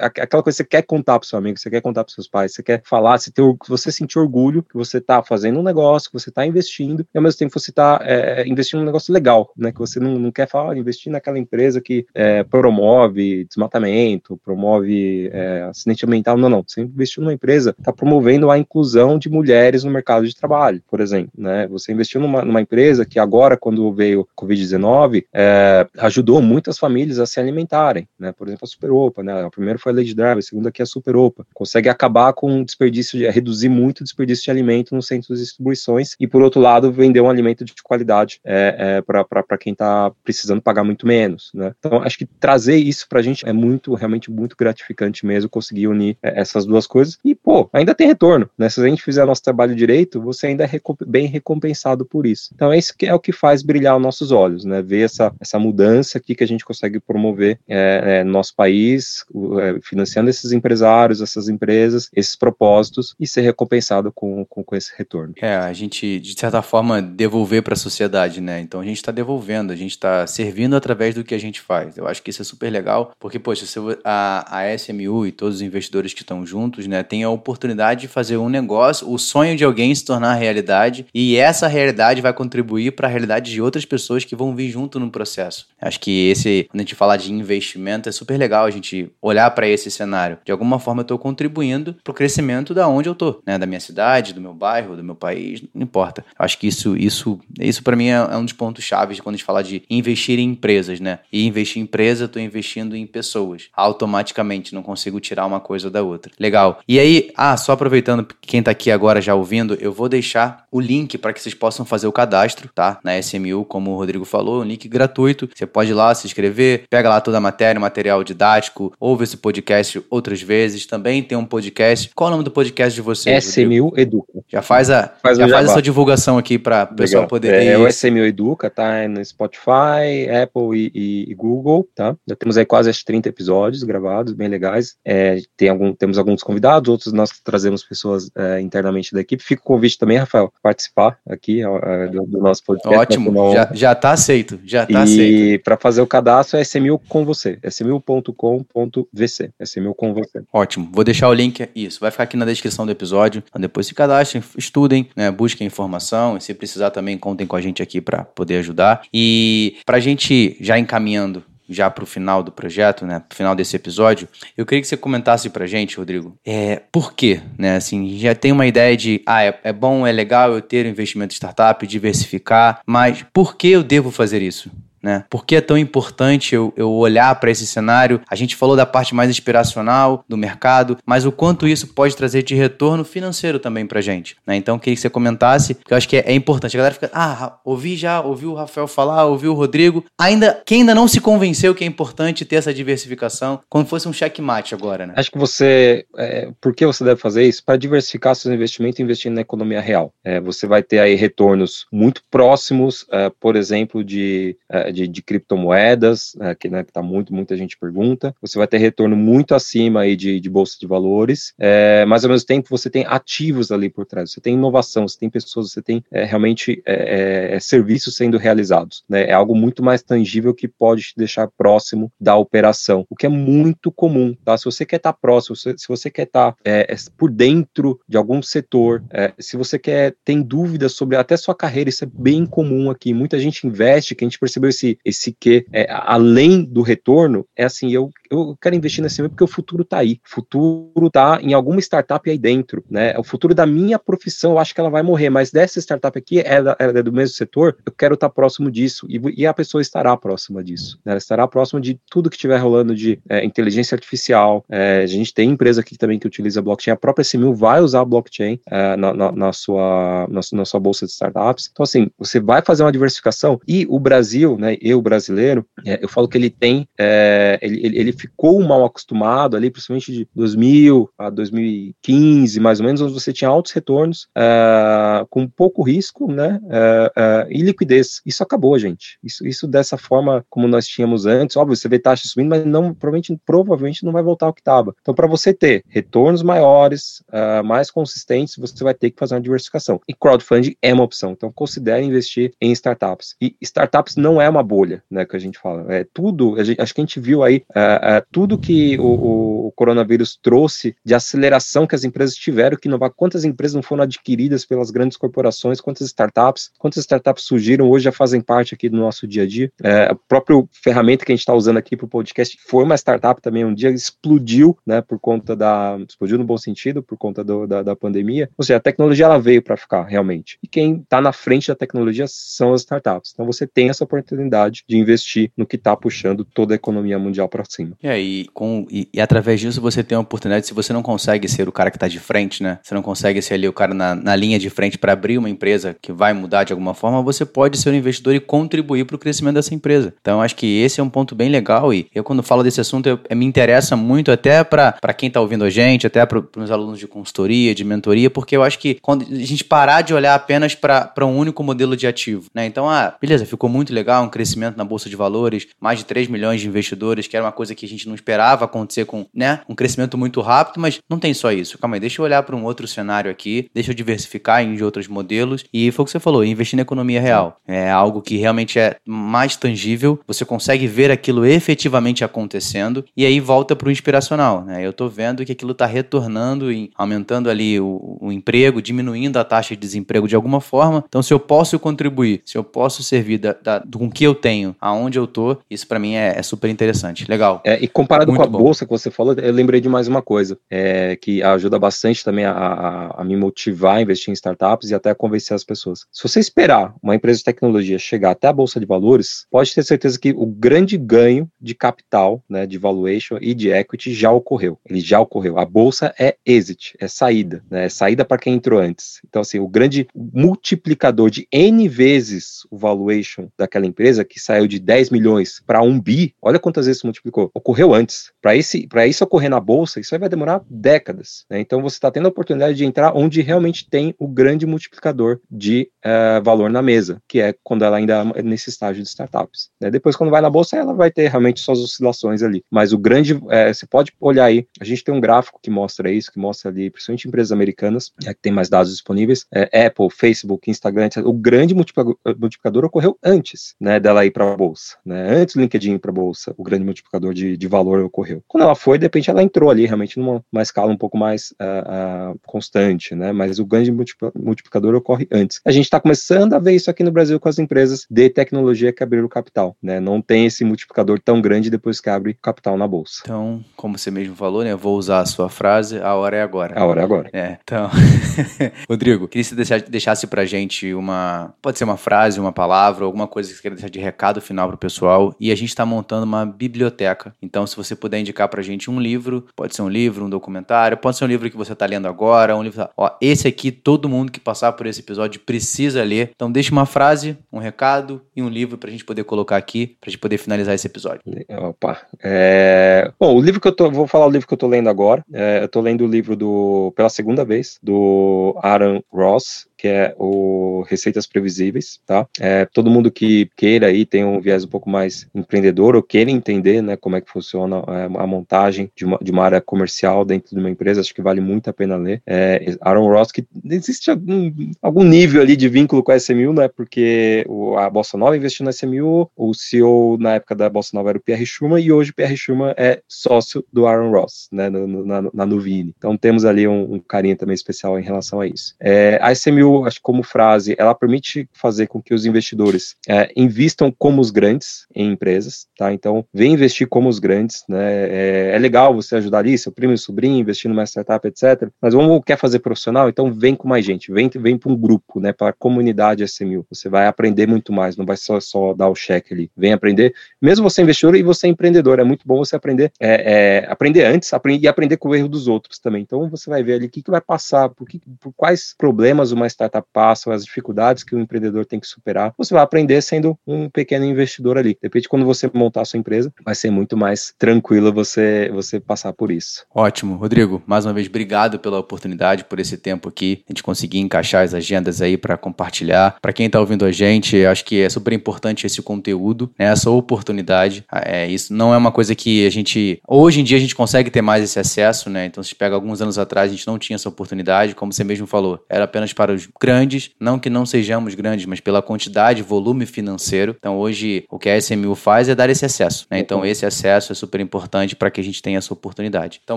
aquela 0.00 0.42
coisa 0.42 0.56
que 0.56 0.62
você 0.62 0.64
quer 0.64 0.82
contar 0.82 1.18
para 1.18 1.28
seu 1.28 1.38
amigo, 1.38 1.58
você 1.58 1.70
quer 1.70 1.80
contar 1.80 2.04
para 2.04 2.14
seus 2.14 2.28
pais, 2.28 2.52
você 2.52 2.62
quer 2.62 2.82
falar, 2.84 3.18
você, 3.18 3.30
ter, 3.30 3.42
você 3.68 3.92
sentir 3.92 4.18
orgulho 4.18 4.62
que 4.62 4.74
você 4.74 4.98
está 4.98 5.22
fazendo 5.22 5.58
um 5.58 5.62
negócio, 5.62 6.10
que 6.10 6.18
você 6.18 6.30
está 6.30 6.46
investindo, 6.46 7.06
e 7.14 7.18
ao 7.18 7.22
mesmo 7.30 7.38
tempo 7.38 7.58
você 7.58 7.70
está 7.70 8.00
é, 8.04 8.46
investindo 8.46 8.80
num 8.80 8.86
negócio 8.86 9.12
legal, 9.12 9.52
né? 9.56 9.72
Que 9.72 9.78
você 9.78 9.98
não, 9.98 10.18
não 10.18 10.30
quer 10.30 10.48
falar, 10.48 10.76
investir 10.76 11.10
naquela 11.10 11.38
empresa 11.38 11.80
que 11.80 12.06
é, 12.14 12.42
promove 12.42 13.44
desmatamento, 13.44 14.38
promove 14.44 15.30
é, 15.32 15.62
acidente 15.62 16.04
ambiental. 16.04 16.36
Não, 16.36 16.48
não. 16.48 16.64
Você 16.66 16.82
investiu 16.82 17.22
numa 17.22 17.32
empresa 17.32 17.72
que 17.72 17.80
está 17.80 17.92
promovendo 17.92 18.50
a 18.50 18.58
inclusão 18.58 19.18
de 19.18 19.28
mulheres 19.28 19.84
no 19.84 19.90
mercado 19.90 20.26
de 20.26 20.34
trabalho, 20.34 20.82
por 20.88 21.00
exemplo, 21.00 21.32
né? 21.36 21.66
Você 21.68 21.92
investiu 21.92 22.20
numa, 22.20 22.42
numa 22.44 22.60
empresa 22.60 23.04
que 23.04 23.18
agora, 23.18 23.56
quando 23.56 23.92
veio 23.92 24.20
o 24.20 24.44
Covid-19, 24.44 25.24
é, 25.32 25.86
ajudou 25.98 26.42
muitas 26.42 26.78
famílias 26.78 27.18
a 27.18 27.26
se 27.26 27.38
alimentarem, 27.38 28.08
né? 28.18 28.32
Por 28.32 28.46
exemplo, 28.46 28.64
a 28.64 28.68
Superopa, 28.68 29.22
né? 29.22 29.44
A 29.44 29.50
primeira 29.50 29.78
foi 29.78 29.92
a 29.92 29.94
Lady 29.94 30.14
Driver, 30.14 30.38
a 30.38 30.42
segunda 30.42 30.68
aqui 30.68 30.82
é 30.82 30.84
a 30.84 30.86
Superopa. 30.86 31.46
Consegue 31.54 31.88
acabar 31.88 32.32
com 32.32 32.60
o 32.60 32.64
desperdício, 32.64 33.18
de, 33.18 33.28
reduzir 33.28 33.68
muito 33.68 34.00
o 34.00 34.04
desperdício 34.04 34.44
de 34.44 34.50
alimento 34.50 34.94
nos 34.94 35.06
centros 35.06 35.38
de 35.38 35.44
distribuições 35.44 36.14
e, 36.18 36.26
por 36.26 36.42
outro 36.42 36.60
lado, 36.60 36.92
vender 36.92 37.19
um 37.22 37.30
alimento 37.30 37.64
de 37.64 37.74
qualidade 37.82 38.40
é, 38.44 38.98
é, 38.98 39.02
para 39.02 39.58
quem 39.58 39.72
está 39.72 40.10
precisando 40.24 40.62
pagar 40.62 40.84
muito 40.84 41.06
menos, 41.06 41.50
né? 41.54 41.72
Então, 41.78 42.02
acho 42.02 42.18
que 42.18 42.26
trazer 42.26 42.76
isso 42.76 43.06
para 43.08 43.20
a 43.20 43.22
gente 43.22 43.46
é 43.48 43.52
muito, 43.52 43.94
realmente 43.94 44.30
muito 44.30 44.56
gratificante 44.56 45.24
mesmo, 45.26 45.50
conseguir 45.50 45.88
unir 45.88 46.16
é, 46.22 46.40
essas 46.40 46.64
duas 46.64 46.86
coisas 46.86 47.18
e, 47.24 47.34
pô, 47.34 47.68
ainda 47.72 47.94
tem 47.94 48.06
retorno, 48.06 48.48
né? 48.56 48.68
Se 48.68 48.80
a 48.80 48.88
gente 48.88 49.02
fizer 49.02 49.24
nosso 49.24 49.42
trabalho 49.42 49.74
direito, 49.74 50.20
você 50.20 50.48
ainda 50.48 50.64
é 50.64 50.70
bem 51.06 51.26
recompensado 51.26 52.04
por 52.04 52.26
isso. 52.26 52.50
Então, 52.54 52.72
é 52.72 52.78
isso 52.78 52.94
que 52.96 53.06
é 53.06 53.14
o 53.14 53.20
que 53.20 53.32
faz 53.32 53.62
brilhar 53.62 53.96
os 53.96 54.02
nossos 54.02 54.32
olhos, 54.32 54.64
né? 54.64 54.82
Ver 54.82 55.02
essa, 55.02 55.32
essa 55.40 55.58
mudança 55.58 56.18
aqui 56.18 56.34
que 56.34 56.44
a 56.44 56.46
gente 56.46 56.64
consegue 56.64 57.00
promover 57.00 57.58
é, 57.68 58.18
é, 58.20 58.24
no 58.24 58.32
nosso 58.32 58.54
país, 58.54 59.24
é, 59.60 59.80
financiando 59.82 60.30
esses 60.30 60.52
empresários, 60.52 61.20
essas 61.20 61.48
empresas, 61.48 62.08
esses 62.14 62.36
propósitos 62.36 63.14
e 63.18 63.26
ser 63.26 63.42
recompensado 63.42 64.12
com, 64.12 64.44
com, 64.44 64.62
com 64.62 64.76
esse 64.76 64.92
retorno. 64.96 65.34
É, 65.40 65.56
a 65.56 65.72
gente, 65.72 66.18
de 66.20 66.38
certa 66.38 66.62
forma, 66.62 67.00
devolver 67.10 67.62
para 67.62 67.74
a 67.74 67.76
sociedade, 67.76 68.40
né? 68.40 68.60
Então 68.60 68.80
a 68.80 68.84
gente 68.84 68.96
está 68.96 69.12
devolvendo, 69.12 69.72
a 69.72 69.76
gente 69.76 69.92
está 69.92 70.26
servindo 70.26 70.76
através 70.76 71.14
do 71.14 71.24
que 71.24 71.34
a 71.34 71.40
gente 71.40 71.60
faz. 71.60 71.96
Eu 71.96 72.06
acho 72.06 72.22
que 72.22 72.30
isso 72.30 72.42
é 72.42 72.44
super 72.44 72.70
legal, 72.70 73.12
porque, 73.18 73.38
poxa, 73.38 73.64
a, 74.04 74.58
a 74.58 74.74
SMU 74.74 75.26
e 75.26 75.32
todos 75.32 75.56
os 75.56 75.62
investidores 75.62 76.12
que 76.12 76.22
estão 76.22 76.46
juntos, 76.46 76.86
né, 76.86 77.02
têm 77.02 77.22
a 77.24 77.30
oportunidade 77.30 78.02
de 78.02 78.08
fazer 78.08 78.36
um 78.36 78.48
negócio, 78.48 79.10
o 79.10 79.18
sonho 79.18 79.56
de 79.56 79.64
alguém 79.64 79.94
se 79.94 80.04
tornar 80.04 80.34
realidade, 80.34 81.06
e 81.14 81.36
essa 81.36 81.66
realidade 81.66 82.20
vai 82.20 82.32
contribuir 82.32 82.92
para 82.92 83.08
a 83.08 83.10
realidade 83.10 83.50
de 83.50 83.60
outras 83.60 83.84
pessoas 83.84 84.24
que 84.24 84.36
vão 84.36 84.54
vir 84.54 84.70
junto 84.70 84.98
no 84.98 85.10
processo. 85.10 85.66
Acho 85.80 86.00
que 86.00 86.28
esse, 86.30 86.66
quando 86.70 86.80
a 86.80 86.82
gente 86.82 86.94
fala 86.94 87.16
de 87.16 87.32
investimento, 87.32 88.08
é 88.08 88.12
super 88.12 88.38
legal 88.38 88.64
a 88.64 88.70
gente 88.70 89.10
olhar 89.20 89.50
para 89.50 89.68
esse 89.68 89.90
cenário. 89.90 90.38
De 90.44 90.52
alguma 90.52 90.78
forma, 90.78 91.00
eu 91.00 91.04
estou 91.04 91.18
contribuindo 91.18 91.96
para 92.02 92.10
o 92.10 92.14
crescimento 92.14 92.74
da 92.74 92.88
onde 92.88 93.08
eu 93.08 93.12
estou, 93.12 93.40
né? 93.46 93.58
Da 93.58 93.66
minha 93.66 93.80
cidade, 93.80 94.32
do 94.32 94.40
meu 94.40 94.54
bairro, 94.54 94.96
do 94.96 95.04
meu 95.04 95.14
país, 95.14 95.62
não 95.74 95.82
importa. 95.82 96.24
Acho 96.38 96.58
que 96.58 96.66
isso, 96.66 96.96
isso, 97.00 97.40
isso 97.58 97.82
para 97.82 97.96
mim 97.96 98.08
é, 98.08 98.12
é, 98.12 98.36
um 98.36 98.44
dos 98.44 98.52
pontos 98.52 98.84
chaves 98.84 99.20
quando 99.20 99.34
a 99.34 99.38
gente 99.38 99.46
fala 99.46 99.62
de 99.62 99.82
investir 99.88 100.38
em 100.38 100.50
empresas, 100.50 101.00
né? 101.00 101.20
E 101.32 101.46
investir 101.46 101.80
em 101.80 101.84
empresa, 101.84 102.28
tô 102.28 102.38
investindo 102.38 102.94
em 102.94 103.06
pessoas. 103.06 103.68
Automaticamente, 103.74 104.74
não 104.74 104.82
consigo 104.82 105.18
tirar 105.18 105.46
uma 105.46 105.60
coisa 105.60 105.90
da 105.90 106.02
outra. 106.02 106.30
Legal. 106.38 106.80
E 106.86 106.98
aí, 106.98 107.30
ah, 107.36 107.56
só 107.56 107.72
aproveitando 107.72 108.26
quem 108.42 108.62
tá 108.62 108.70
aqui 108.70 108.90
agora 108.90 109.20
já 109.20 109.34
ouvindo, 109.34 109.76
eu 109.80 109.92
vou 109.92 110.08
deixar 110.08 110.66
o 110.70 110.80
link 110.80 111.16
para 111.16 111.32
que 111.32 111.40
vocês 111.40 111.54
possam 111.54 111.86
fazer 111.86 112.06
o 112.06 112.12
cadastro, 112.12 112.68
tá? 112.74 112.98
Na 113.02 113.18
SMU, 113.18 113.64
como 113.64 113.92
o 113.92 113.96
Rodrigo 113.96 114.24
falou, 114.24 114.60
um 114.60 114.64
link 114.64 114.86
gratuito. 114.88 115.48
Você 115.54 115.66
pode 115.66 115.90
ir 115.90 115.94
lá 115.94 116.14
se 116.14 116.26
inscrever, 116.26 116.84
pega 116.90 117.08
lá 117.08 117.20
toda 117.20 117.38
a 117.38 117.40
matéria, 117.40 117.80
material 117.80 118.22
didático, 118.22 118.92
ouve 119.00 119.24
esse 119.24 119.36
podcast 119.36 120.02
outras 120.10 120.42
vezes. 120.42 120.86
Também 120.86 121.22
tem 121.22 121.36
um 121.38 121.44
podcast. 121.44 122.10
Qual 122.14 122.28
é 122.28 122.30
o 122.30 122.32
nome 122.32 122.44
do 122.44 122.50
podcast 122.50 122.94
de 122.94 123.00
vocês? 123.00 123.44
SMU 123.44 123.92
Educa. 123.96 124.40
Já 124.48 124.60
faz 124.62 124.90
a, 124.90 125.12
faz 125.22 125.38
já 125.38 125.48
faz 125.48 125.68
a 125.68 125.72
sua 125.72 125.82
divulgação 125.82 126.36
aqui 126.36 126.58
para 126.58 126.89
o 126.92 126.96
pessoal 126.96 127.26
poder. 127.26 127.54
É, 127.54 127.66
é 127.66 127.78
o 127.78 127.86
SMU 127.88 128.24
Educa, 128.24 128.70
tá? 128.70 129.06
No 129.08 129.24
Spotify, 129.24 130.28
Apple 130.42 130.90
e, 130.94 131.30
e, 131.30 131.34
Google, 131.34 131.88
tá? 131.94 132.16
Já 132.26 132.36
temos 132.36 132.56
aí 132.56 132.64
quase 132.64 132.90
30 133.04 133.28
episódios 133.28 133.82
gravados, 133.82 134.32
bem 134.32 134.48
legais. 134.48 134.96
É, 135.04 135.38
tem 135.56 135.68
algum, 135.68 135.94
temos 135.94 136.18
alguns 136.18 136.42
convidados, 136.42 136.88
outros 136.88 137.12
nós 137.12 137.30
trazemos 137.42 137.82
pessoas 137.82 138.30
é, 138.36 138.60
internamente 138.60 139.12
da 139.12 139.20
equipe. 139.20 139.42
Fica 139.42 139.62
o 139.62 139.64
convite 139.64 139.98
também, 139.98 140.18
Rafael, 140.18 140.52
participar 140.62 141.18
aqui 141.28 141.62
é, 141.62 142.06
do, 142.08 142.24
do, 142.26 142.40
nosso 142.40 142.64
podcast. 142.64 142.96
Ótimo, 142.96 143.52
já, 143.52 143.70
já 143.72 143.94
tá 143.94 144.12
aceito, 144.12 144.58
já 144.64 144.86
tá 144.86 144.92
e 144.92 144.96
aceito. 144.96 145.20
E 145.20 145.58
para 145.58 145.76
fazer 145.76 146.00
o 146.00 146.06
cadastro 146.06 146.58
é 146.58 146.62
SMU 146.62 146.98
com 147.08 147.24
você, 147.24 147.58
smu.com.vc, 147.64 149.50
SMU 149.60 149.94
com 149.94 150.14
você. 150.14 150.42
Ótimo, 150.52 150.88
vou 150.92 151.04
deixar 151.04 151.28
o 151.28 151.34
link, 151.34 151.68
isso, 151.74 152.00
vai 152.00 152.10
ficar 152.10 152.24
aqui 152.24 152.36
na 152.36 152.44
descrição 152.44 152.84
do 152.84 152.92
episódio, 152.92 153.42
então 153.46 153.60
depois 153.60 153.86
se 153.86 153.94
cadastrem, 153.94 154.42
estudem, 154.56 155.08
né, 155.16 155.30
busquem 155.30 155.66
informação 155.66 156.36
e 156.36 156.40
se 156.40 156.54
precisar 156.54 156.79
também 156.88 157.18
contem 157.18 157.46
com 157.46 157.56
a 157.56 157.60
gente 157.60 157.82
aqui 157.82 158.00
para 158.00 158.24
poder 158.24 158.58
ajudar. 158.58 159.02
E 159.12 159.78
para 159.84 159.96
a 159.96 160.00
gente 160.00 160.56
já 160.60 160.78
encaminhando 160.78 161.42
já 161.70 161.88
para 161.88 162.02
o 162.02 162.06
final 162.06 162.42
do 162.42 162.50
projeto, 162.50 163.06
né, 163.06 163.22
pro 163.26 163.36
final 163.36 163.54
desse 163.54 163.76
episódio, 163.76 164.28
eu 164.56 164.66
queria 164.66 164.82
que 164.82 164.88
você 164.88 164.96
comentasse 164.96 165.48
para 165.48 165.66
gente, 165.66 165.96
Rodrigo, 165.96 166.34
é, 166.44 166.82
por 166.90 167.14
quê, 167.14 167.40
né, 167.56 167.76
assim, 167.76 168.18
já 168.18 168.34
tem 168.34 168.50
uma 168.50 168.66
ideia 168.66 168.96
de, 168.96 169.22
ah, 169.24 169.44
é, 169.44 169.58
é 169.62 169.72
bom, 169.72 170.04
é 170.04 170.10
legal 170.10 170.52
eu 170.52 170.60
ter 170.60 170.84
um 170.84 170.90
investimento 170.90 171.32
em 171.32 171.36
startup, 171.36 171.86
diversificar, 171.86 172.80
mas 172.84 173.24
por 173.32 173.56
que 173.56 173.68
eu 173.68 173.84
devo 173.84 174.10
fazer 174.10 174.42
isso? 174.42 174.68
Né? 175.02 175.24
Por 175.30 175.44
que 175.44 175.56
é 175.56 175.60
tão 175.60 175.78
importante 175.78 176.54
eu, 176.54 176.72
eu 176.76 176.90
olhar 176.92 177.34
para 177.36 177.50
esse 177.50 177.66
cenário? 177.66 178.20
A 178.28 178.36
gente 178.36 178.56
falou 178.56 178.76
da 178.76 178.84
parte 178.84 179.14
mais 179.14 179.30
inspiracional 179.30 180.24
do 180.28 180.36
mercado, 180.36 180.98
mas 181.06 181.24
o 181.24 181.32
quanto 181.32 181.66
isso 181.66 181.88
pode 181.88 182.16
trazer 182.16 182.42
de 182.42 182.54
retorno 182.54 183.04
financeiro 183.04 183.58
também 183.58 183.86
para 183.86 184.00
gente. 184.00 184.36
Né? 184.46 184.56
Então, 184.56 184.78
queria 184.78 184.94
que 184.94 185.00
você 185.00 185.10
comentasse, 185.10 185.74
porque 185.74 185.92
eu 185.92 185.96
acho 185.96 186.08
que 186.08 186.16
é, 186.16 186.24
é, 186.26 186.34
importante. 186.34 186.76
A 186.76 186.78
galera 186.78 186.94
fica, 186.94 187.10
ah, 187.14 187.58
ouvi 187.64 187.96
já, 187.96 188.20
ouvi 188.20 188.46
o 188.46 188.54
Rafael 188.54 188.86
falar, 188.86 189.24
ouvi 189.24 189.48
o 189.48 189.54
Rodrigo. 189.54 190.04
Ainda, 190.18 190.60
quem 190.66 190.80
ainda 190.80 190.94
não 190.94 191.08
se 191.08 191.20
convenceu 191.20 191.74
que 191.74 191.84
é 191.84 191.86
importante 191.86 192.44
ter 192.44 192.56
essa 192.56 192.74
diversificação, 192.74 193.60
como 193.68 193.86
fosse 193.86 194.08
um 194.08 194.12
checkmate 194.12 194.74
agora, 194.74 195.06
né? 195.06 195.14
Acho 195.16 195.30
que 195.30 195.38
você, 195.38 196.04
é, 196.16 196.50
por 196.60 196.74
que 196.74 196.84
você 196.84 197.04
deve 197.04 197.20
fazer 197.20 197.44
isso? 197.44 197.64
Para 197.64 197.76
diversificar 197.76 198.34
seus 198.34 198.54
investimentos 198.54 199.00
investindo 199.00 199.34
na 199.34 199.40
economia 199.40 199.80
real. 199.80 200.12
É, 200.24 200.40
você 200.40 200.66
vai 200.66 200.82
ter 200.82 200.98
aí 200.98 201.14
retornos 201.14 201.86
muito 201.92 202.22
próximos, 202.30 203.06
é, 203.10 203.30
por 203.40 203.56
exemplo, 203.56 204.04
de 204.04 204.56
é, 204.90 204.92
de, 204.92 205.08
de 205.08 205.22
criptomoedas, 205.22 206.32
né, 206.36 206.54
que 206.54 206.68
né, 206.68 206.80
está 206.80 207.02
muito, 207.02 207.32
muita 207.32 207.56
gente 207.56 207.78
pergunta. 207.78 208.34
Você 208.42 208.58
vai 208.58 208.66
ter 208.66 208.78
retorno 208.78 209.16
muito 209.16 209.54
acima 209.54 210.00
aí 210.00 210.16
de, 210.16 210.40
de 210.40 210.50
bolsa 210.50 210.76
de 210.78 210.86
valores, 210.86 211.54
é, 211.58 212.04
mas 212.04 212.24
ao 212.24 212.30
mesmo 212.30 212.46
tempo 212.46 212.68
você 212.68 212.90
tem 212.90 213.04
ativos 213.06 213.70
ali 213.70 213.88
por 213.88 214.04
trás, 214.04 214.32
você 214.32 214.40
tem 214.40 214.54
inovação, 214.54 215.06
você 215.06 215.18
tem 215.18 215.30
pessoas, 215.30 215.70
você 215.70 215.80
tem 215.80 216.04
é, 216.10 216.24
realmente 216.24 216.82
é, 216.84 217.52
é, 217.52 217.56
é 217.56 217.60
serviços 217.60 218.16
sendo 218.16 218.36
realizados. 218.36 219.04
Né, 219.08 219.24
é 219.24 219.32
algo 219.32 219.54
muito 219.54 219.82
mais 219.82 220.02
tangível 220.02 220.52
que 220.52 220.68
pode 220.68 221.02
te 221.02 221.14
deixar 221.16 221.48
próximo 221.48 222.12
da 222.20 222.36
operação, 222.36 223.06
o 223.08 223.16
que 223.16 223.26
é 223.26 223.28
muito 223.28 223.90
comum. 223.92 224.34
Tá? 224.44 224.56
Se 224.56 224.64
você 224.64 224.84
quer 224.84 224.96
estar 224.96 225.12
tá 225.12 225.18
próximo, 225.20 225.56
se, 225.56 225.74
se, 225.78 225.88
você 225.88 226.10
quer 226.10 226.24
estar 226.24 226.52
tá, 226.52 226.58
é, 226.64 226.94
por 227.16 227.30
dentro 227.30 228.00
de 228.08 228.16
algum 228.16 228.42
setor, 228.42 229.02
se 229.38 229.56
você 229.56 229.78
quer, 229.78 230.14
tem 230.24 230.42
dúvidas 230.42 230.92
sobre 230.92 231.16
até 231.16 231.36
sua 231.36 231.54
carreira, 231.54 231.90
isso 231.90 232.04
é 232.04 232.08
bem 232.12 232.44
comum 232.44 232.90
aqui. 232.90 233.14
Muita 233.14 233.38
gente 233.38 233.66
investe, 233.66 234.14
que 234.14 234.24
a 234.24 234.28
gente 234.28 234.38
percebeu 234.38 234.70
esse, 234.70 234.79
esse 235.04 235.32
que 235.32 235.66
é, 235.72 235.86
além 235.90 236.64
do 236.64 236.82
retorno, 236.82 237.46
é 237.56 237.64
assim, 237.64 237.90
eu, 237.90 238.10
eu 238.30 238.56
quero 238.60 238.74
investir 238.74 239.02
nesse 239.02 239.20
meio 239.20 239.30
porque 239.30 239.44
o 239.44 239.48
futuro 239.48 239.82
está 239.82 239.98
aí. 239.98 240.20
O 240.26 240.30
futuro 240.30 241.06
está 241.06 241.40
em 241.42 241.52
alguma 241.52 241.80
startup 241.80 242.28
aí 242.28 242.38
dentro, 242.38 242.84
né? 242.90 243.14
O 243.18 243.24
futuro 243.24 243.54
da 243.54 243.66
minha 243.66 243.98
profissão, 243.98 244.52
eu 244.52 244.58
acho 244.58 244.74
que 244.74 244.80
ela 244.80 244.90
vai 244.90 245.02
morrer, 245.02 245.30
mas 245.30 245.50
dessa 245.50 245.80
startup 245.80 246.16
aqui, 246.18 246.40
ela, 246.40 246.76
ela 246.78 246.98
é 246.98 247.02
do 247.02 247.12
mesmo 247.12 247.34
setor, 247.34 247.76
eu 247.84 247.92
quero 247.92 248.14
estar 248.14 248.28
tá 248.28 248.34
próximo 248.34 248.70
disso 248.70 249.06
e, 249.08 249.20
e, 249.36 249.46
a 249.46 249.54
pessoa 249.54 249.80
estará 249.80 250.16
próxima 250.16 250.62
disso. 250.62 250.98
Né? 251.04 251.12
Ela 251.12 251.18
estará 251.18 251.46
próxima 251.46 251.80
de 251.80 251.98
tudo 252.10 252.30
que 252.30 252.36
estiver 252.36 252.58
rolando 252.58 252.94
de 252.94 253.20
é, 253.28 253.44
inteligência 253.44 253.94
artificial. 253.94 254.64
É, 254.68 255.02
a 255.02 255.06
gente 255.06 255.34
tem 255.34 255.50
empresa 255.50 255.80
aqui 255.80 255.96
também 255.96 256.18
que 256.18 256.26
utiliza 256.26 256.62
blockchain. 256.62 256.94
A 256.94 256.96
própria 256.96 257.24
Simil 257.24 257.54
vai 257.54 257.80
usar 257.80 258.04
blockchain 258.04 258.60
é, 258.70 258.96
na, 258.96 259.12
na, 259.12 259.32
na, 259.32 259.52
sua, 259.52 260.26
na, 260.28 260.40
na 260.52 260.64
sua 260.64 260.80
bolsa 260.80 261.06
de 261.06 261.12
startups. 261.12 261.68
Então, 261.72 261.84
assim, 261.84 262.10
você 262.18 262.40
vai 262.40 262.62
fazer 262.62 262.82
uma 262.84 262.92
diversificação 262.92 263.60
e 263.66 263.86
o 263.88 263.98
Brasil, 263.98 264.56
né? 264.58 264.69
Eu 264.80 265.00
brasileiro, 265.00 265.66
é, 265.86 266.02
eu 266.02 266.08
falo 266.08 266.28
que 266.28 266.36
ele 266.36 266.50
tem, 266.50 266.88
é, 266.98 267.58
ele, 267.62 267.98
ele 267.98 268.12
ficou 268.12 268.60
mal 268.62 268.84
acostumado 268.84 269.56
ali, 269.56 269.70
principalmente 269.70 270.12
de 270.12 270.28
2000 270.34 271.10
a 271.18 271.30
2015, 271.30 272.60
mais 272.60 272.80
ou 272.80 272.86
menos, 272.86 273.00
onde 273.00 273.12
você 273.12 273.32
tinha 273.32 273.48
altos 273.48 273.72
retornos, 273.72 274.28
é, 274.36 275.24
com 275.28 275.48
pouco 275.48 275.82
risco, 275.82 276.30
né, 276.30 276.60
é, 276.70 277.12
é, 277.16 277.46
e 277.50 277.62
liquidez. 277.62 278.20
Isso 278.24 278.42
acabou, 278.42 278.78
gente. 278.78 279.18
Isso, 279.22 279.46
isso 279.46 279.66
dessa 279.66 279.96
forma 279.96 280.44
como 280.48 280.68
nós 280.68 280.86
tínhamos 280.86 281.26
antes, 281.26 281.56
óbvio, 281.56 281.76
você 281.76 281.88
vê 281.88 281.98
taxa 281.98 282.26
subindo, 282.26 282.48
mas 282.48 282.64
não, 282.64 282.94
provavelmente, 282.94 283.38
provavelmente 283.44 284.04
não 284.04 284.12
vai 284.12 284.22
voltar 284.22 284.46
ao 284.46 284.54
que 284.54 284.60
estava. 284.60 284.94
Então, 285.00 285.14
para 285.14 285.26
você 285.26 285.52
ter 285.52 285.84
retornos 285.88 286.42
maiores, 286.42 287.22
é, 287.32 287.62
mais 287.62 287.90
consistentes, 287.90 288.56
você 288.56 288.82
vai 288.82 288.94
ter 288.94 289.10
que 289.10 289.18
fazer 289.18 289.34
uma 289.34 289.40
diversificação. 289.40 290.00
E 290.08 290.14
crowdfunding 290.14 290.76
é 290.82 290.92
uma 290.92 291.04
opção. 291.04 291.32
Então, 291.32 291.52
considere 291.52 292.04
investir 292.04 292.52
em 292.60 292.72
startups. 292.72 293.34
E 293.40 293.56
startups 293.60 294.16
não 294.16 294.40
é 294.40 294.48
uma 294.48 294.59
bolha, 294.62 295.02
né, 295.10 295.24
que 295.24 295.36
a 295.36 295.38
gente 295.38 295.58
fala. 295.58 295.92
É 295.92 296.06
tudo, 296.12 296.62
gente, 296.62 296.80
acho 296.80 296.94
que 296.94 297.00
a 297.00 297.04
gente 297.04 297.20
viu 297.20 297.42
aí 297.42 297.62
é, 297.74 298.00
é, 298.02 298.24
tudo 298.30 298.58
que 298.58 298.98
o, 298.98 299.66
o, 299.66 299.72
coronavírus 299.72 300.38
trouxe 300.40 300.94
de 301.04 301.14
aceleração 301.14 301.86
que 301.86 301.94
as 301.94 302.04
empresas 302.04 302.34
tiveram 302.34 302.76
que 302.76 302.88
inovar. 302.88 303.10
Quantas 303.10 303.44
empresas 303.44 303.74
não 303.74 303.82
foram 303.82 304.02
adquiridas 304.02 304.66
pelas 304.66 304.90
grandes 304.90 305.16
corporações? 305.16 305.80
Quantas 305.80 306.06
startups? 306.08 306.70
Quantas 306.78 306.98
startups 306.98 307.44
surgiram 307.44 307.88
hoje 307.88 308.04
já 308.04 308.12
fazem 308.12 308.40
parte 308.40 308.74
aqui 308.74 308.88
do 308.88 308.96
nosso 308.96 309.26
dia 309.26 309.44
a 309.44 309.46
dia? 309.46 309.72
É, 309.82 310.04
a 310.10 310.14
própria 310.14 310.62
ferramenta 310.72 311.24
que 311.24 311.32
a 311.32 311.34
gente 311.34 311.40
está 311.40 311.54
usando 311.54 311.76
aqui 311.76 311.96
para 311.96 312.06
o 312.06 312.08
podcast 312.08 312.58
foi 312.66 312.84
uma 312.84 312.96
startup 312.96 313.40
também 313.40 313.64
um 313.64 313.74
dia 313.74 313.90
explodiu, 313.90 314.76
né, 314.86 315.00
por 315.00 315.18
conta 315.18 315.54
da 315.56 315.98
explodiu 316.08 316.38
no 316.38 316.44
bom 316.44 316.58
sentido 316.58 317.02
por 317.02 317.16
conta 317.16 317.42
do, 317.44 317.66
da, 317.66 317.82
da 317.82 317.96
pandemia. 317.96 318.50
Ou 318.56 318.64
seja, 318.64 318.76
a 318.76 318.80
tecnologia 318.80 319.26
ela 319.26 319.38
veio 319.38 319.62
para 319.62 319.76
ficar 319.76 320.04
realmente. 320.04 320.58
E 320.62 320.68
quem 320.68 321.00
está 321.00 321.20
na 321.20 321.32
frente 321.32 321.68
da 321.68 321.74
tecnologia 321.74 322.26
são 322.28 322.72
as 322.72 322.82
startups. 322.82 323.32
Então 323.32 323.46
você 323.46 323.66
tem 323.66 323.88
essa 323.88 324.04
oportunidade 324.04 324.49
oportunidade 324.50 324.82
de 324.88 324.96
investir 324.96 325.50
no 325.56 325.64
que 325.64 325.76
está 325.76 325.96
puxando 325.96 326.44
toda 326.44 326.74
a 326.74 326.76
economia 326.76 327.18
mundial 327.18 327.48
para 327.48 327.64
cima. 327.68 327.92
E 328.02 328.08
aí, 328.08 328.46
com, 328.52 328.86
e, 328.90 329.08
e, 329.14 329.20
através 329.20 329.60
disso 329.60 329.80
você 329.80 330.02
tem 330.02 330.16
a 330.16 330.20
oportunidade, 330.20 330.66
se 330.66 330.74
você 330.74 330.92
não 330.92 331.02
consegue 331.02 331.48
ser 331.48 331.68
o 331.68 331.72
cara 331.72 331.90
que 331.90 331.96
está 331.96 332.08
de 332.08 332.18
frente, 332.18 332.62
né? 332.62 332.78
Você 332.82 332.94
não 332.94 333.02
consegue 333.02 333.40
ser 333.40 333.54
ali 333.54 333.68
o 333.68 333.72
cara 333.72 333.94
na, 333.94 334.14
na 334.14 334.34
linha 334.34 334.58
de 334.58 334.68
frente 334.68 334.98
para 334.98 335.12
abrir 335.12 335.38
uma 335.38 335.48
empresa 335.48 335.96
que 336.00 336.12
vai 336.12 336.32
mudar 336.32 336.64
de 336.64 336.72
alguma 336.72 336.94
forma, 336.94 337.22
você 337.22 337.44
pode 337.44 337.78
ser 337.78 337.90
um 337.90 337.94
investidor 337.94 338.34
e 338.34 338.40
contribuir 338.40 339.04
para 339.04 339.16
o 339.16 339.18
crescimento 339.18 339.54
dessa 339.54 339.74
empresa. 339.74 340.12
Então, 340.20 340.42
acho 340.42 340.56
que 340.56 340.80
esse 340.80 341.00
é 341.00 341.02
um 341.02 341.10
ponto 341.10 341.34
bem 341.34 341.48
legal 341.48 341.94
e 341.94 342.06
eu, 342.14 342.24
quando 342.24 342.42
falo 342.42 342.62
desse 342.62 342.80
assunto, 342.80 343.08
eu, 343.08 343.20
eu 343.28 343.36
me 343.36 343.44
interessa 343.44 343.96
muito 343.96 344.32
até 344.32 344.64
para 344.64 345.14
quem 345.16 345.28
está 345.28 345.40
ouvindo 345.40 345.64
a 345.64 345.70
gente, 345.70 346.06
até 346.06 346.24
para 346.26 346.42
os 346.56 346.70
alunos 346.70 346.98
de 346.98 347.06
consultoria, 347.06 347.74
de 347.74 347.84
mentoria, 347.84 348.30
porque 348.30 348.56
eu 348.56 348.62
acho 348.62 348.78
que 348.78 348.98
quando 349.00 349.22
a 349.22 349.44
gente 349.44 349.64
parar 349.64 350.02
de 350.02 350.14
olhar 350.14 350.34
apenas 350.34 350.74
para 350.74 351.24
um 351.24 351.36
único 351.36 351.62
modelo 351.62 351.96
de 351.96 352.06
ativo, 352.06 352.46
né? 352.54 352.66
Então, 352.66 352.88
ah, 352.88 353.14
beleza, 353.20 353.44
ficou 353.44 353.68
muito 353.68 353.92
legal, 353.92 354.24
um 354.24 354.28
crescimento 354.40 354.78
na 354.78 354.84
bolsa 354.84 355.10
de 355.10 355.16
valores, 355.16 355.66
mais 355.78 355.98
de 355.98 356.06
3 356.06 356.28
milhões 356.28 356.62
de 356.62 356.66
investidores, 356.66 357.26
que 357.26 357.36
era 357.36 357.44
uma 357.44 357.52
coisa 357.52 357.74
que 357.74 357.84
a 357.84 357.88
gente 357.88 358.08
não 358.08 358.14
esperava 358.14 358.64
acontecer 358.64 359.04
com, 359.04 359.26
né, 359.34 359.60
um 359.68 359.74
crescimento 359.74 360.16
muito 360.16 360.40
rápido, 360.40 360.80
mas 360.80 360.98
não 361.10 361.18
tem 361.18 361.34
só 361.34 361.52
isso. 361.52 361.76
Calma 361.76 361.96
aí, 361.96 362.00
deixa 362.00 362.22
eu 362.22 362.24
olhar 362.24 362.42
para 362.42 362.56
um 362.56 362.64
outro 362.64 362.88
cenário 362.88 363.30
aqui, 363.30 363.68
deixa 363.74 363.90
eu 363.90 363.94
diversificar 363.94 364.62
em 364.62 364.80
outros 364.82 365.06
modelos 365.08 365.64
e 365.74 365.92
foi 365.92 366.02
o 366.02 366.06
que 366.06 366.12
você 366.12 366.18
falou, 366.18 366.42
investir 366.42 366.76
na 366.76 366.82
economia 366.82 367.20
real. 367.20 367.60
É 367.68 367.90
algo 367.90 368.22
que 368.22 368.38
realmente 368.38 368.78
é 368.78 368.96
mais 369.06 369.56
tangível, 369.56 370.18
você 370.26 370.42
consegue 370.44 370.86
ver 370.86 371.10
aquilo 371.10 371.44
efetivamente 371.44 372.24
acontecendo 372.24 373.04
e 373.14 373.26
aí 373.26 373.40
volta 373.40 373.76
para 373.76 373.88
o 373.88 373.92
inspiracional, 373.92 374.64
né? 374.64 374.84
Eu 374.84 374.90
estou 374.90 375.10
vendo 375.10 375.44
que 375.44 375.52
aquilo 375.52 375.72
está 375.72 375.84
retornando 375.84 376.72
e 376.72 376.90
aumentando 376.96 377.50
ali 377.50 377.78
o, 377.78 378.16
o 378.20 378.32
emprego, 378.32 378.80
diminuindo 378.80 379.36
a 379.36 379.44
taxa 379.44 379.74
de 379.74 379.80
desemprego 379.80 380.26
de 380.26 380.34
alguma 380.34 380.62
forma. 380.62 381.04
Então, 381.06 381.22
se 381.22 381.34
eu 381.34 381.38
posso 381.38 381.78
contribuir, 381.78 382.40
se 382.46 382.56
eu 382.56 382.64
posso 382.64 383.02
servir 383.02 383.36
da, 383.36 383.52
da, 383.52 383.80
com 383.92 384.10
que 384.20 384.24
eu 384.24 384.34
tenho, 384.34 384.76
aonde 384.78 385.18
eu 385.18 385.26
tô, 385.26 385.56
isso 385.70 385.88
para 385.88 385.98
mim 385.98 386.12
é, 386.12 386.34
é, 386.36 386.42
super 386.42 386.68
interessante. 386.68 387.24
Legal. 387.26 387.62
É, 387.64 387.82
e 387.82 387.88
comparado 387.88 388.30
Muito 388.30 388.42
com 388.42 388.46
a 388.46 388.50
bom. 388.50 388.58
bolsa 388.64 388.84
que 388.84 388.90
você 388.90 389.10
falou, 389.10 389.32
eu 389.32 389.50
lembrei 389.50 389.80
de 389.80 389.88
mais 389.88 390.08
uma 390.08 390.20
coisa, 390.20 390.58
é, 390.70 391.16
que 391.16 391.42
ajuda 391.42 391.78
bastante 391.78 392.22
também 392.22 392.44
a, 392.44 392.52
a, 392.52 393.22
a, 393.22 393.24
me 393.24 393.34
motivar 393.34 393.96
a 393.96 394.02
investir 394.02 394.30
em 394.30 394.34
startups 394.34 394.90
e 394.90 394.94
até 394.94 395.08
a 395.08 395.14
convencer 395.14 395.54
as 395.54 395.64
pessoas. 395.64 396.00
Se 396.12 396.22
você 396.22 396.38
esperar 396.38 396.94
uma 397.02 397.14
empresa 397.14 397.38
de 397.38 397.44
tecnologia 397.44 397.98
chegar 397.98 398.32
até 398.32 398.48
a 398.48 398.52
Bolsa 398.52 398.78
de 398.78 398.84
Valores, 398.84 399.46
pode 399.50 399.74
ter 399.74 399.82
certeza 399.82 400.20
que 400.20 400.34
o 400.36 400.44
grande 400.44 400.98
ganho 400.98 401.50
de 401.58 401.74
capital, 401.74 402.44
né, 402.46 402.66
de 402.66 402.76
valuation 402.76 403.38
e 403.40 403.54
de 403.54 403.70
equity 403.70 404.12
já 404.12 404.30
ocorreu. 404.30 404.78
Ele 404.86 405.00
já 405.00 405.18
ocorreu. 405.18 405.58
A 405.58 405.64
Bolsa 405.64 406.14
é 406.18 406.36
exit, 406.44 406.94
é 407.00 407.08
saída, 407.08 407.64
né, 407.70 407.86
é 407.86 407.88
saída 407.88 408.22
para 408.22 408.36
quem 408.36 408.52
entrou 408.52 408.80
antes. 408.80 409.22
Então, 409.26 409.40
assim, 409.40 409.58
o 409.58 409.66
grande 409.66 410.06
multiplicador 410.14 411.30
de 411.30 411.48
N 411.50 411.88
vezes 411.88 412.66
o 412.70 412.76
valuation 412.76 413.48
daquela 413.56 413.86
empresa, 413.86 414.09
que 414.24 414.40
saiu 414.40 414.66
de 414.66 414.78
10 414.78 415.10
milhões 415.10 415.62
para 415.66 415.82
1 415.82 416.00
bi, 416.00 416.34
olha 416.40 416.58
quantas 416.58 416.86
vezes 416.86 417.02
multiplicou. 417.02 417.50
Ocorreu 417.54 417.94
antes. 417.94 418.32
Para 418.40 418.56
isso 418.56 419.24
ocorrer 419.24 419.50
na 419.50 419.60
bolsa, 419.60 420.00
isso 420.00 420.14
aí 420.14 420.18
vai 420.18 420.28
demorar 420.28 420.62
décadas. 420.68 421.44
Né? 421.48 421.60
Então 421.60 421.82
você 421.82 421.96
está 421.96 422.10
tendo 422.10 422.26
a 422.26 422.28
oportunidade 422.30 422.76
de 422.76 422.84
entrar 422.84 423.16
onde 423.16 423.40
realmente 423.40 423.88
tem 423.88 424.14
o 424.18 424.26
grande 424.26 424.66
multiplicador 424.66 425.40
de 425.50 425.90
uh, 426.04 426.42
valor 426.42 426.70
na 426.70 426.82
mesa, 426.82 427.22
que 427.28 427.40
é 427.40 427.54
quando 427.62 427.84
ela 427.84 427.96
ainda 427.96 428.24
é 428.34 428.42
nesse 428.42 428.70
estágio 428.70 429.02
de 429.02 429.08
startups. 429.08 429.70
Né? 429.80 429.90
Depois, 429.90 430.16
quando 430.16 430.30
vai 430.30 430.40
na 430.40 430.50
bolsa, 430.50 430.76
ela 430.76 430.94
vai 430.94 431.10
ter 431.10 431.28
realmente 431.28 431.60
suas 431.60 431.78
oscilações 431.78 432.42
ali. 432.42 432.64
Mas 432.70 432.92
o 432.92 432.98
grande, 432.98 433.40
é, 433.50 433.72
você 433.72 433.86
pode 433.86 434.12
olhar 434.20 434.46
aí, 434.46 434.66
a 434.80 434.84
gente 434.84 435.04
tem 435.04 435.14
um 435.14 435.20
gráfico 435.20 435.60
que 435.62 435.70
mostra 435.70 436.10
isso, 436.10 436.32
que 436.32 436.38
mostra 436.38 436.70
ali, 436.70 436.90
principalmente 436.90 437.28
empresas 437.28 437.52
americanas, 437.52 438.12
é, 438.24 438.34
que 438.34 438.40
tem 438.40 438.52
mais 438.52 438.68
dados 438.68 438.92
disponíveis, 438.92 439.46
é, 439.52 439.86
Apple, 439.86 440.08
Facebook, 440.10 440.70
Instagram, 440.70 441.06
etc. 441.06 441.24
O 441.24 441.32
grande 441.32 441.74
multiplicador 441.74 442.84
ocorreu 442.84 443.18
antes 443.22 443.74
né, 443.80 443.99
dela 444.00 444.24
ir 444.24 444.30
para 444.30 444.52
a 444.52 444.56
bolsa. 444.56 444.96
Né? 445.04 445.40
Antes 445.40 445.54
do 445.54 445.60
LinkedIn 445.60 445.94
ir 445.94 445.98
para 445.98 446.10
a 446.10 446.14
bolsa, 446.14 446.54
o 446.56 446.62
grande 446.62 446.84
multiplicador 446.84 447.34
de, 447.34 447.56
de 447.56 447.68
valor 447.68 448.00
ocorreu. 448.00 448.42
Quando 448.48 448.64
ela 448.64 448.74
foi, 448.74 448.98
de 448.98 449.04
repente 449.04 449.30
ela 449.30 449.42
entrou 449.42 449.70
ali 449.70 449.86
realmente 449.86 450.18
numa 450.18 450.42
escala 450.62 450.92
um 450.92 450.96
pouco 450.96 451.16
mais 451.16 451.52
uh, 451.52 452.34
uh, 452.34 452.40
constante, 452.46 453.14
né? 453.14 453.32
Mas 453.32 453.58
o 453.58 453.66
grande 453.66 453.92
multiplicador 453.92 454.94
ocorre 454.94 455.26
antes. 455.30 455.60
A 455.64 455.70
gente 455.70 455.84
está 455.84 456.00
começando 456.00 456.54
a 456.54 456.58
ver 456.58 456.72
isso 456.72 456.90
aqui 456.90 457.02
no 457.02 457.10
Brasil 457.10 457.38
com 457.38 457.48
as 457.48 457.58
empresas 457.58 458.06
de 458.10 458.28
tecnologia 458.30 458.92
que 458.92 459.02
abriram 459.02 459.28
capital, 459.28 459.76
né? 459.82 460.00
Não 460.00 460.20
tem 460.20 460.46
esse 460.46 460.64
multiplicador 460.64 461.20
tão 461.20 461.40
grande 461.40 461.70
depois 461.70 462.00
que 462.00 462.10
abre 462.10 462.34
capital 462.34 462.76
na 462.76 462.86
bolsa. 462.86 463.22
Então, 463.24 463.64
como 463.76 463.98
você 463.98 464.10
mesmo 464.10 464.34
falou, 464.34 464.64
né? 464.64 464.74
Vou 464.74 464.96
usar 464.96 465.20
a 465.20 465.26
sua 465.26 465.48
frase, 465.48 465.98
a 466.00 466.14
hora 466.14 466.36
é 466.36 466.42
agora. 466.42 466.78
A 466.78 466.84
hora 466.84 467.00
é 467.00 467.04
agora. 467.04 467.30
É, 467.32 467.58
então. 467.62 467.90
Rodrigo, 468.88 469.28
queria 469.28 469.44
que 469.44 469.64
você 469.64 469.80
deixasse 469.88 470.26
pra 470.26 470.44
gente 470.44 470.92
uma. 470.94 471.54
Pode 471.60 471.78
ser 471.78 471.84
uma 471.84 471.96
frase, 471.96 472.40
uma 472.40 472.52
palavra, 472.52 473.04
alguma 473.04 473.26
coisa 473.26 473.48
que 473.48 473.56
você 473.56 473.62
queira 473.62 473.76
deixar 473.76 473.89
de 473.90 473.98
recado 473.98 474.40
final 474.40 474.68
pro 474.68 474.78
pessoal. 474.78 475.34
E 475.38 475.50
a 475.50 475.54
gente 475.54 475.68
está 475.68 475.84
montando 475.84 476.24
uma 476.24 476.46
biblioteca. 476.46 477.34
Então, 477.42 477.66
se 477.66 477.76
você 477.76 477.94
puder 477.94 478.20
indicar 478.20 478.48
pra 478.48 478.62
gente 478.62 478.90
um 478.90 479.00
livro, 479.00 479.46
pode 479.54 479.74
ser 479.74 479.82
um 479.82 479.88
livro, 479.88 480.24
um 480.24 480.30
documentário, 480.30 480.96
pode 480.96 481.16
ser 481.16 481.24
um 481.24 481.28
livro 481.28 481.50
que 481.50 481.56
você 481.56 481.72
está 481.72 481.86
lendo 481.86 482.08
agora, 482.08 482.56
um 482.56 482.62
livro. 482.62 482.88
Ó, 482.96 483.10
esse 483.20 483.48
aqui 483.48 483.70
todo 483.70 484.08
mundo 484.08 484.32
que 484.32 484.40
passar 484.40 484.72
por 484.72 484.86
esse 484.86 485.00
episódio 485.00 485.40
precisa 485.40 486.02
ler. 486.02 486.30
Então 486.34 486.50
deixe 486.50 486.70
uma 486.70 486.86
frase, 486.86 487.36
um 487.52 487.58
recado 487.58 488.22
e 488.34 488.42
um 488.42 488.48
livro 488.48 488.78
para 488.78 488.88
a 488.88 488.92
gente 488.92 489.04
poder 489.04 489.24
colocar 489.24 489.56
aqui, 489.56 489.96
para 490.00 490.08
a 490.08 490.10
gente 490.10 490.20
poder 490.20 490.38
finalizar 490.38 490.74
esse 490.74 490.86
episódio. 490.86 491.20
Opa. 491.48 491.98
É... 492.22 493.10
Bom, 493.18 493.36
o 493.36 493.40
livro 493.40 493.60
que 493.60 493.68
eu 493.68 493.72
tô, 493.74 493.90
vou 493.90 494.06
falar 494.06 494.26
o 494.26 494.30
livro 494.30 494.46
que 494.46 494.54
eu 494.54 494.58
tô 494.58 494.66
lendo 494.66 494.88
agora. 494.88 495.24
É, 495.32 495.62
eu 495.62 495.68
tô 495.68 495.80
lendo 495.80 496.04
o 496.04 496.08
livro 496.08 496.36
do, 496.36 496.92
pela 496.96 497.08
segunda 497.08 497.44
vez, 497.44 497.78
do 497.82 498.58
Aaron 498.62 499.02
Ross, 499.12 499.66
que 499.80 499.88
é 499.88 500.14
o 500.18 500.84
Receitas 500.86 501.26
Previsíveis, 501.26 501.98
tá? 502.06 502.26
É, 502.38 502.66
todo 502.66 502.90
mundo 502.90 503.10
que 503.10 503.48
queira 503.56 503.86
aí 503.86 504.04
tem 504.04 504.22
um 504.22 504.38
viés 504.38 504.62
um 504.62 504.68
pouco 504.68 504.90
mais 504.90 505.26
empreendedor 505.34 505.96
ou 505.96 506.02
queira 506.02 506.30
entender, 506.30 506.82
né, 506.82 506.98
como 506.98 507.16
é 507.16 507.20
que 507.22 507.30
funciona 507.30 507.82
é, 507.88 508.04
a 508.04 508.26
montagem 508.26 508.92
de 508.94 509.06
uma, 509.06 509.18
de 509.22 509.30
uma 509.30 509.42
área 509.42 509.58
comercial 509.58 510.22
dentro 510.22 510.54
de 510.54 510.60
uma 510.60 510.68
empresa, 510.68 511.00
acho 511.00 511.14
que 511.14 511.22
vale 511.22 511.40
muito 511.40 511.70
a 511.70 511.72
pena 511.72 511.96
ler. 511.96 512.20
É, 512.26 512.76
Aaron 512.82 513.08
Ross, 513.08 513.32
que 513.32 513.42
existe 513.64 514.10
algum, 514.10 514.52
algum 514.82 515.02
nível 515.02 515.40
ali 515.40 515.56
de 515.56 515.66
vínculo 515.66 516.02
com 516.02 516.12
a 516.12 516.16
SMU, 516.16 516.52
né, 516.52 516.68
porque 516.68 517.42
o, 517.48 517.78
a 517.78 517.88
Bossa 517.88 518.18
Nova 518.18 518.36
investiu 518.36 518.66
na 518.66 518.72
SMU, 518.72 519.30
o 519.34 519.54
CEO 519.54 520.18
na 520.20 520.34
época 520.34 520.54
da 520.54 520.68
Bossa 520.68 520.90
Nova 520.92 521.08
era 521.08 521.18
o 521.18 521.22
Pierre 521.22 521.46
Schumann 521.46 521.82
e 521.82 521.90
hoje 521.90 522.10
o 522.10 522.14
Pierre 522.14 522.36
Schumann 522.36 522.74
é 522.76 523.00
sócio 523.08 523.64
do 523.72 523.86
Aaron 523.86 524.10
Ross, 524.10 524.46
né, 524.52 524.68
no, 524.68 525.06
na, 525.06 525.22
na 525.32 525.46
Nuvini. 525.46 525.94
Então 525.96 526.18
temos 526.18 526.44
ali 526.44 526.68
um, 526.68 526.96
um 526.96 526.98
carinho 526.98 527.36
também 527.36 527.54
especial 527.54 527.98
em 527.98 528.02
relação 528.02 528.42
a 528.42 528.46
isso. 528.46 528.74
É, 528.78 529.18
a 529.22 529.32
SMU 529.32 529.69
acho 529.86 529.96
que 529.96 530.02
como 530.02 530.22
frase, 530.22 530.74
ela 530.78 530.94
permite 530.94 531.48
fazer 531.52 531.86
com 531.86 532.02
que 532.02 532.14
os 532.14 532.26
investidores 532.26 532.96
é, 533.08 533.30
invistam 533.36 533.92
como 533.96 534.20
os 534.20 534.30
grandes 534.30 534.86
em 534.94 535.10
empresas, 535.12 535.66
tá? 535.76 535.92
Então, 535.92 536.24
vem 536.32 536.52
investir 536.52 536.88
como 536.88 537.08
os 537.08 537.18
grandes, 537.18 537.64
né? 537.68 538.08
É, 538.08 538.52
é 538.54 538.58
legal 538.58 538.94
você 538.94 539.16
ajudar 539.16 539.38
ali, 539.38 539.56
seu 539.56 539.72
primo 539.72 539.92
e 539.92 539.98
sobrinho, 539.98 540.38
investir 540.38 540.68
numa 540.68 540.84
startup, 540.84 541.26
etc. 541.26 541.68
Mas 541.80 541.94
vamos 541.94 542.20
quer 542.24 542.36
fazer 542.36 542.58
profissional, 542.60 543.08
então 543.08 543.32
vem 543.32 543.54
com 543.54 543.68
mais 543.68 543.84
gente, 543.84 544.12
vem, 544.12 544.28
vem 544.28 544.58
para 544.58 544.70
um 544.70 544.76
grupo, 544.76 545.20
né? 545.20 545.32
Para 545.32 545.50
a 545.50 545.52
comunidade 545.52 546.24
SMU. 546.24 546.66
Você 546.70 546.88
vai 546.88 547.06
aprender 547.06 547.46
muito 547.46 547.72
mais, 547.72 547.96
não 547.96 548.06
vai 548.06 548.16
só, 548.16 548.40
só 548.40 548.74
dar 548.74 548.88
o 548.88 548.94
cheque 548.94 549.34
ali. 549.34 549.50
Vem 549.56 549.72
aprender, 549.72 550.14
mesmo 550.40 550.68
você 550.68 550.82
investidor 550.82 551.16
e 551.16 551.22
você 551.22 551.46
é 551.46 551.50
empreendedor, 551.50 551.98
é 551.98 552.04
muito 552.04 552.26
bom 552.26 552.38
você 552.38 552.56
aprender, 552.56 552.92
é, 553.00 553.64
é, 553.64 553.70
aprender 553.70 554.04
antes 554.04 554.30
e 554.60 554.68
aprender 554.68 554.96
com 554.96 555.10
o 555.10 555.14
erro 555.14 555.28
dos 555.28 555.48
outros 555.48 555.78
também. 555.78 556.02
Então, 556.02 556.28
você 556.28 556.48
vai 556.48 556.62
ver 556.62 556.74
ali 556.74 556.86
o 556.86 556.90
que, 556.90 557.02
que 557.02 557.10
vai 557.10 557.20
passar, 557.20 557.68
por, 557.68 557.86
que, 557.88 558.00
por 558.20 558.32
quais 558.34 558.74
problemas 558.76 559.32
uma 559.32 559.46
startup 559.46 559.59
passa, 559.92 560.32
as 560.32 560.44
dificuldades 560.44 561.04
que 561.04 561.14
o 561.14 561.20
empreendedor 561.20 561.66
tem 561.66 561.80
que 561.80 561.86
superar, 561.86 562.32
você 562.36 562.54
vai 562.54 562.62
aprender 562.62 563.00
sendo 563.02 563.38
um 563.46 563.68
pequeno 563.68 564.04
investidor 564.04 564.56
ali. 564.56 564.70
De 564.74 564.80
repente, 564.84 565.08
quando 565.08 565.24
você 565.24 565.50
montar 565.52 565.82
a 565.82 565.84
sua 565.84 565.98
empresa, 565.98 566.32
vai 566.44 566.54
ser 566.54 566.70
muito 566.70 566.96
mais 566.96 567.34
tranquilo 567.38 567.92
você, 567.92 568.50
você 568.52 568.80
passar 568.80 569.12
por 569.12 569.30
isso. 569.30 569.64
Ótimo. 569.74 570.16
Rodrigo, 570.16 570.62
mais 570.66 570.86
uma 570.86 570.92
vez, 570.92 571.08
obrigado 571.08 571.58
pela 571.58 571.78
oportunidade, 571.78 572.44
por 572.44 572.58
esse 572.58 572.76
tempo 572.76 573.08
aqui, 573.08 573.42
a 573.48 573.52
gente 573.52 573.62
conseguir 573.62 573.98
encaixar 573.98 574.44
as 574.44 574.54
agendas 574.54 575.02
aí 575.02 575.16
para 575.16 575.36
compartilhar. 575.36 576.16
Para 576.20 576.32
quem 576.32 576.46
está 576.46 576.60
ouvindo 576.60 576.84
a 576.84 576.92
gente, 576.92 577.44
acho 577.44 577.64
que 577.64 577.80
é 577.80 577.88
super 577.88 578.12
importante 578.12 578.66
esse 578.66 578.82
conteúdo, 578.82 579.50
né, 579.58 579.66
essa 579.66 579.90
oportunidade. 579.90 580.84
É, 580.92 581.26
isso 581.26 581.52
não 581.52 581.74
é 581.74 581.76
uma 581.76 581.92
coisa 581.92 582.14
que 582.14 582.46
a 582.46 582.50
gente. 582.50 583.00
Hoje 583.06 583.40
em 583.40 583.44
dia 583.44 583.56
a 583.56 583.60
gente 583.60 583.74
consegue 583.74 584.10
ter 584.10 584.22
mais 584.22 584.44
esse 584.44 584.58
acesso, 584.58 585.10
né? 585.10 585.26
Então, 585.26 585.42
se 585.42 585.54
pega 585.54 585.74
alguns 585.74 586.00
anos 586.00 586.18
atrás, 586.18 586.50
a 586.50 586.54
gente 586.54 586.66
não 586.66 586.78
tinha 586.78 586.94
essa 586.94 587.08
oportunidade, 587.08 587.74
como 587.74 587.92
você 587.92 588.04
mesmo 588.04 588.26
falou, 588.26 588.64
era 588.68 588.84
apenas 588.84 589.12
para 589.12 589.32
os 589.32 589.48
grandes, 589.60 590.10
não 590.18 590.38
que 590.38 590.50
não 590.50 590.66
sejamos 590.66 591.14
grandes, 591.14 591.46
mas 591.46 591.60
pela 591.60 591.82
quantidade, 591.82 592.42
volume 592.42 592.86
financeiro. 592.86 593.56
Então 593.58 593.78
hoje 593.78 594.24
o 594.30 594.38
que 594.38 594.48
a 594.48 594.56
SMU 594.58 594.94
faz 594.94 595.28
é 595.28 595.34
dar 595.34 595.48
esse 595.50 595.64
acesso. 595.64 596.06
Né? 596.10 596.18
Então 596.18 596.44
esse 596.44 596.66
acesso 596.66 597.12
é 597.12 597.14
super 597.14 597.40
importante 597.40 597.96
para 597.96 598.10
que 598.10 598.20
a 598.20 598.24
gente 598.24 598.42
tenha 598.42 598.58
essa 598.58 598.72
oportunidade. 598.72 599.40
Então 599.42 599.56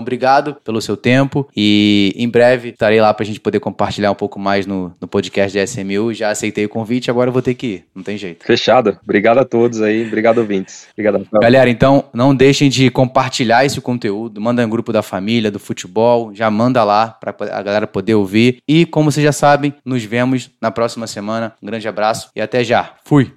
obrigado 0.00 0.56
pelo 0.64 0.80
seu 0.80 0.96
tempo 0.96 1.48
e 1.56 2.12
em 2.16 2.28
breve 2.28 2.70
estarei 2.70 3.00
lá 3.00 3.12
para 3.12 3.22
a 3.22 3.26
gente 3.26 3.40
poder 3.40 3.60
compartilhar 3.60 4.10
um 4.10 4.14
pouco 4.14 4.38
mais 4.38 4.66
no, 4.66 4.94
no 5.00 5.06
podcast 5.06 5.56
da 5.56 5.64
SMU. 5.64 6.12
Já 6.12 6.30
aceitei 6.30 6.64
o 6.64 6.68
convite, 6.68 7.10
agora 7.10 7.30
vou 7.30 7.42
ter 7.42 7.54
que 7.54 7.66
ir. 7.66 7.84
Não 7.94 8.02
tem 8.02 8.16
jeito. 8.16 8.44
Fechado. 8.44 8.98
Obrigado 9.02 9.38
a 9.38 9.44
todos 9.44 9.80
aí. 9.80 10.06
Obrigado, 10.06 10.38
ouvintes. 10.38 10.86
Obrigado. 10.92 11.26
Galera, 11.40 11.70
então 11.70 12.04
não 12.12 12.34
deixem 12.34 12.68
de 12.68 12.90
compartilhar 12.90 13.64
esse 13.64 13.80
conteúdo. 13.80 14.40
Manda 14.40 14.62
no 14.62 14.68
grupo 14.68 14.92
da 14.92 15.02
família, 15.02 15.50
do 15.50 15.58
futebol. 15.58 16.32
Já 16.34 16.50
manda 16.50 16.82
lá 16.84 17.08
para 17.08 17.34
a 17.52 17.62
galera 17.62 17.86
poder 17.86 18.14
ouvir. 18.14 18.58
E 18.66 18.86
como 18.86 19.10
vocês 19.10 19.24
já 19.24 19.32
sabem, 19.32 19.74
nos 19.84 20.04
vemos 20.04 20.50
na 20.60 20.70
próxima 20.70 21.06
semana. 21.06 21.54
Um 21.62 21.66
grande 21.66 21.86
abraço 21.88 22.30
e 22.34 22.40
até 22.40 22.62
já. 22.64 22.94
Fui! 23.04 23.34